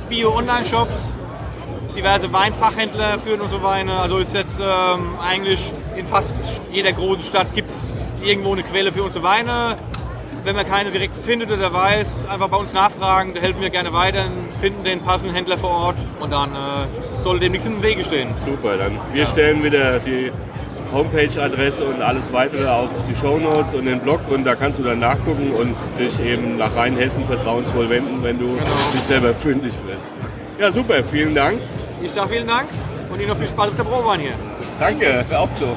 [0.09, 1.13] Bio-Online-Shops.
[1.97, 3.95] Diverse Weinfachhändler führen unsere Weine.
[3.99, 8.93] Also ist jetzt ähm, eigentlich in fast jeder großen Stadt gibt es irgendwo eine Quelle
[8.93, 9.77] für unsere Weine.
[10.45, 13.93] Wenn man keine direkt findet oder weiß, einfach bei uns nachfragen, da helfen wir gerne
[13.93, 14.25] weiter,
[14.61, 18.35] finden den passenden Händler vor Ort und dann äh, soll dem nichts im Wege stehen.
[18.45, 20.33] Super, dann wir stellen wieder die
[20.93, 24.99] Homepage-Adresse und alles weitere auf die Shownotes und den Blog und da kannst du dann
[24.99, 28.65] nachgucken und dich eben nach Rheinhessen vertrauensvoll wenden, wenn du Genau.
[28.95, 30.07] dich selber fündig wirst.
[30.59, 31.59] Ja, super, vielen Dank.
[32.03, 32.69] Ich sage vielen Dank
[33.11, 34.35] und Ihnen noch viel Spaß auf der Probewein hier.
[34.79, 35.77] Danke, auch so.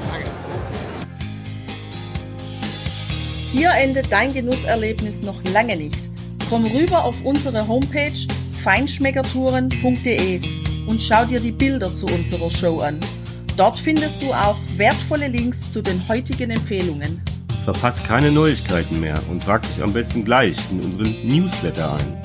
[3.52, 6.10] Hier endet dein Genusserlebnis noch lange nicht.
[6.50, 8.18] Komm rüber auf unsere Homepage
[8.62, 10.42] feinschmeckertouren.de
[10.88, 13.00] und schau dir die Bilder zu unserer Show an.
[13.58, 17.22] Dort findest du auch wertvolle Links zu den heutigen Empfehlungen.
[17.64, 22.25] Verpasst keine Neuigkeiten mehr und trag dich am besten gleich in unseren Newsletter ein.